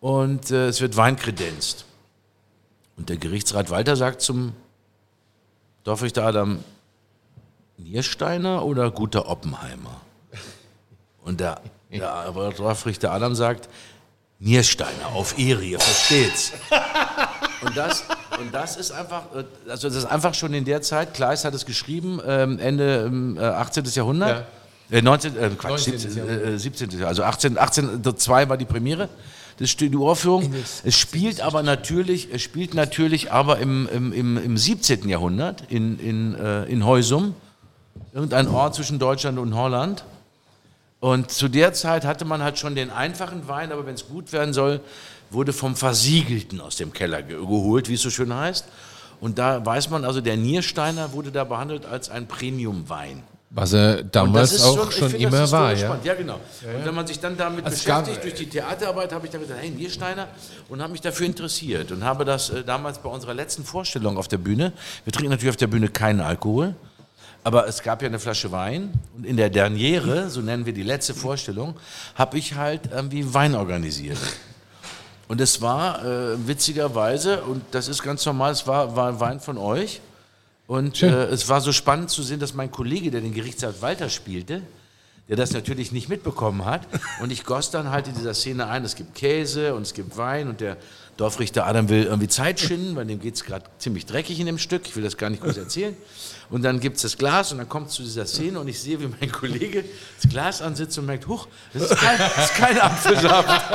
[0.00, 1.84] und äh, es wird Wein kredenzt.
[2.96, 4.52] Und der Gerichtsrat Walter sagt zum
[5.84, 6.58] Dorfrichter Adam,
[7.76, 10.00] Niersteiner oder guter Oppenheimer?
[11.22, 11.60] Und der,
[11.92, 13.68] der Dorfrichter Adam sagt,
[14.38, 16.52] Niersteiner auf Ehre, ihr versteht's.
[17.62, 18.04] Und das,
[18.38, 21.54] und das ist einfach, äh, also das ist einfach schon in der Zeit, Kleist hat
[21.54, 23.84] es geschrieben, ähm, Ende ähm, äh, 18.
[23.86, 24.46] Jahrhundert.
[24.90, 25.98] Äh, 19, äh, Quatsch, 19.
[25.98, 27.04] 17, äh, 17.
[27.04, 29.08] Also 18, 1802 war die Premiere.
[29.58, 30.54] Das steht die Uraufführung.
[30.84, 35.08] Es spielt aber natürlich, es spielt natürlich aber im, im, im, im 17.
[35.08, 37.34] Jahrhundert in, in, äh, in Heusum,
[38.12, 40.04] irgendein Ort zwischen Deutschland und Holland.
[41.00, 44.32] Und zu der Zeit hatte man halt schon den einfachen Wein, aber wenn es gut
[44.32, 44.80] werden soll,
[45.30, 48.64] wurde vom Versiegelten aus dem Keller ge- geholt, wie es so schön heißt.
[49.20, 53.22] Und da weiß man also, der Niersteiner wurde da behandelt als ein Premium-Wein.
[53.48, 55.86] Was er damals auch schon finde immer war, historisch ja.
[55.86, 56.04] spannend.
[56.04, 56.34] Ja, genau.
[56.34, 59.60] Und wenn man sich dann damit Also beschäftigt, durch die Theaterarbeit, habe ich dann gesagt,
[59.60, 60.28] hey, Niersteiner,
[60.68, 64.28] und habe mich dafür interessiert und habe das äh, damals bei unserer letzten Vorstellung auf
[64.28, 64.72] der Bühne,
[65.04, 66.74] wir trinken natürlich auf der Bühne keinen Alkohol,
[67.44, 70.82] aber es gab ja eine Flasche Wein und in der Derniere, so nennen wir die
[70.82, 71.76] letzte Vorstellung,
[72.16, 74.18] habe ich halt irgendwie Wein organisiert.
[75.28, 79.58] Und es war äh, witzigerweise, und das ist ganz normal, es war, war Wein von
[79.58, 80.00] euch.
[80.66, 84.08] Und äh, es war so spannend zu sehen, dass mein Kollege, der den Gerichtsrat Walter
[84.08, 84.62] spielte,
[85.28, 86.86] der das natürlich nicht mitbekommen hat.
[87.20, 90.16] Und ich goss dann halt in dieser Szene ein, es gibt Käse und es gibt
[90.16, 90.76] Wein und der
[91.16, 94.58] Dorfrichter Adam will irgendwie Zeit schinden, weil dem geht es gerade ziemlich dreckig in dem
[94.58, 94.86] Stück.
[94.86, 95.96] Ich will das gar nicht groß erzählen.
[96.50, 98.78] Und dann gibt es das Glas und dann kommt es zu dieser Szene und ich
[98.80, 99.84] sehe, wie mein Kollege
[100.20, 103.64] das Glas ansitzt und merkt, huch, das ist kein, das ist kein Apfelsaft.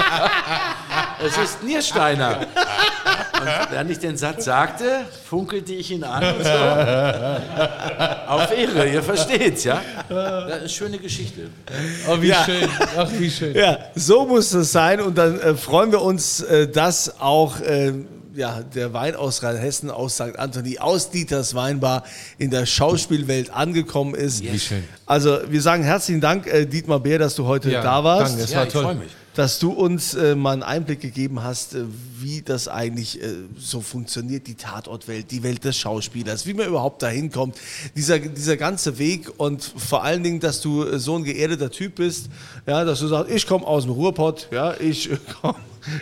[1.24, 2.48] Es ist Niersteiner.
[3.42, 6.50] Und während ich den Satz sagte, funkelte ich ihn an und so.
[8.28, 9.82] Auf Ehre, ihr versteht's, ja?
[10.10, 11.50] Das ist eine schöne Geschichte.
[12.10, 12.44] Oh, wie Ja.
[12.46, 12.68] schön.
[12.98, 13.56] Ach, wie schön.
[13.56, 17.94] Ja, so muss es sein und dann äh, freuen wir uns, äh, dass auch äh,
[18.34, 20.38] ja, der Wein aus Rheinhessen, aus St.
[20.38, 22.04] Anthony, aus Dieters Weinbar
[22.38, 24.42] in der Schauspielwelt angekommen ist.
[24.42, 24.84] Wie schön.
[25.06, 28.32] Also wir sagen herzlichen Dank, äh, Dietmar Bär, dass du heute Ja, da warst.
[28.34, 28.84] danke, es Ja, war ich toll.
[28.84, 29.10] freue mich.
[29.36, 31.86] Dass du uns äh, mal einen Einblick gegeben hast, äh,
[32.20, 37.02] wie das eigentlich äh, so funktioniert, die Tatortwelt, die Welt des Schauspielers, wie man überhaupt
[37.02, 37.58] dahin kommt,
[37.96, 41.96] dieser, dieser ganze Weg und vor allen Dingen, dass du äh, so ein geerdeter Typ
[41.96, 42.30] bist,
[42.68, 45.60] ja, dass du sagst, ich komme aus dem Ruhrpott, ja, ich äh, komme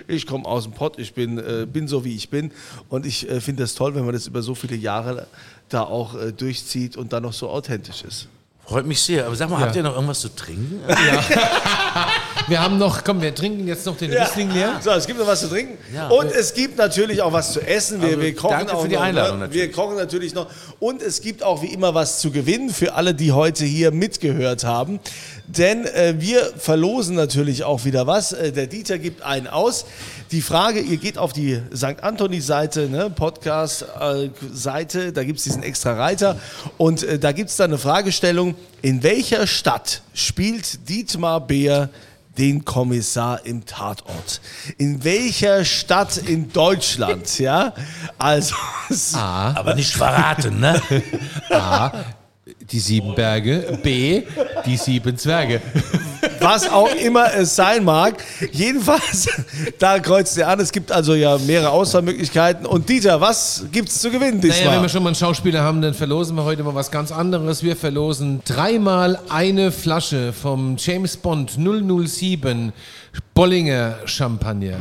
[0.08, 2.52] ich komm aus dem Pott, ich bin, äh, bin so wie ich bin
[2.90, 5.28] und ich äh, finde das toll, wenn man das über so viele Jahre
[5.70, 8.28] da auch äh, durchzieht und dann noch so authentisch ist.
[8.66, 9.26] Freut mich sehr.
[9.26, 10.82] Aber sag mal, habt ihr noch irgendwas zu trinken?
[12.48, 14.80] Wir haben noch, komm, wir trinken jetzt noch den Riesling leer.
[14.82, 15.78] So, es gibt noch was zu trinken.
[15.94, 16.08] Ja.
[16.08, 18.02] Und es gibt natürlich auch was zu essen.
[18.02, 19.46] Wir, Also, wir kochen danke auch für die noch, Einladung ne?
[19.46, 19.68] natürlich.
[19.68, 20.48] Wir kochen natürlich noch.
[20.80, 24.64] Und es gibt auch wie immer was zu gewinnen für alle, die heute hier mitgehört
[24.64, 25.00] haben.
[25.48, 28.34] Denn äh, wir verlosen natürlich auch wieder was.
[28.34, 29.86] Äh, der Dieter gibt einen aus.
[30.32, 32.04] Die Frage, ihr geht auf die St.
[32.04, 36.38] Anthony-Seite, ne, Podcast-Seite, da gibt es diesen extra Reiter.
[36.78, 41.90] Und äh, da gibt es dann eine Fragestellung, in welcher Stadt spielt Dietmar Beer
[42.40, 44.42] den Kommissar im Tatort.
[44.78, 47.74] In welcher Stadt in Deutschland, ja?
[48.18, 48.56] Also,
[49.14, 50.82] Aber nicht verraten, ne?
[51.50, 51.92] A,
[52.72, 53.80] die sieben Berge.
[53.84, 54.24] B,
[54.66, 55.62] die sieben Zwerge.
[56.40, 58.16] Was auch immer es sein mag.
[58.52, 59.28] Jedenfalls,
[59.80, 60.60] da kreuzt ihr an.
[60.60, 62.66] Es gibt also ja mehrere Auswahlmöglichkeiten.
[62.66, 64.82] Und Dieter, was gibt's zu gewinnen Naja, wenn diesmal?
[64.82, 67.64] wir schon mal einen Schauspieler haben, dann verlosen wir heute mal was ganz anderes.
[67.64, 72.74] Wir verlosen dreimal eine Flasche vom James Bond 007
[73.34, 74.80] Bollinger Champagner.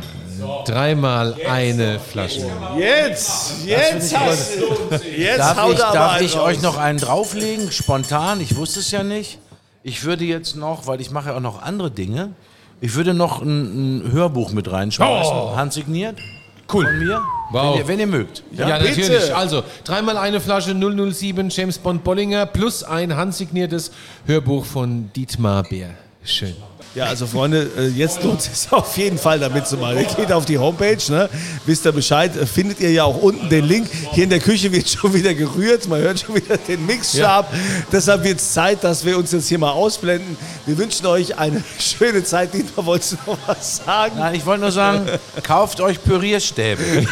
[0.65, 2.45] Dreimal eine Flasche.
[2.77, 4.51] jetzt, jetzt, hast,
[5.17, 7.71] jetzt Darf haut ich, aber darf ich euch noch einen drauflegen?
[7.71, 9.39] Spontan, ich wusste es ja nicht.
[9.83, 12.33] Ich würde jetzt noch, weil ich mache ja auch noch andere Dinge,
[12.81, 15.55] ich würde noch ein, ein Hörbuch mit reinschmeißen.
[15.55, 16.17] Handsigniert.
[16.71, 16.85] Cool.
[16.85, 17.21] Von mir.
[17.51, 17.73] Wow.
[17.73, 18.43] Wenn, ihr, wenn ihr mögt.
[18.51, 18.89] Ja, bitte.
[18.89, 19.35] natürlich.
[19.35, 23.91] Also, dreimal eine Flasche 007 James Bond Bollinger plus ein handsigniertes
[24.25, 25.89] Hörbuch von Dietmar Bär.
[26.23, 26.55] Schön.
[26.95, 29.97] Ja, also Freunde, äh, jetzt lohnt es sich auf jeden Fall damit zu machen.
[29.97, 31.29] Ihr geht auf die Homepage, ne?
[31.65, 33.87] wisst ihr Bescheid, äh, findet ihr ja auch unten den Link.
[34.13, 37.53] Hier in der Küche wird schon wieder gerührt, man hört schon wieder den Mixstab.
[37.91, 40.35] Deshalb wird es Zeit, dass wir uns jetzt hier mal ausblenden.
[40.65, 42.53] Wir wünschen euch eine schöne Zeit.
[42.53, 44.15] Dietmar, wolltest du noch was sagen?
[44.17, 45.07] Nein, ich wollte nur sagen,
[45.43, 47.05] kauft euch Pürierstäbe.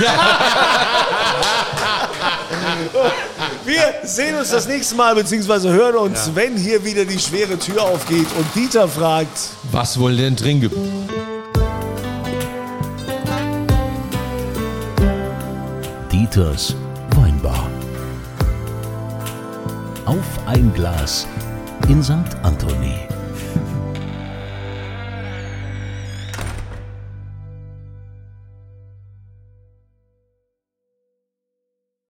[3.66, 7.84] Wir sehen uns das nächste Mal, beziehungsweise hören uns, wenn hier wieder die schwere Tür
[7.84, 9.38] aufgeht und Dieter fragt,
[9.72, 10.72] Was wohl denn trinken?
[16.12, 16.76] Dieters
[17.16, 17.70] Weinbar.
[20.06, 21.28] Auf ein Glas
[21.88, 22.14] in St.
[22.44, 23.07] Anthony.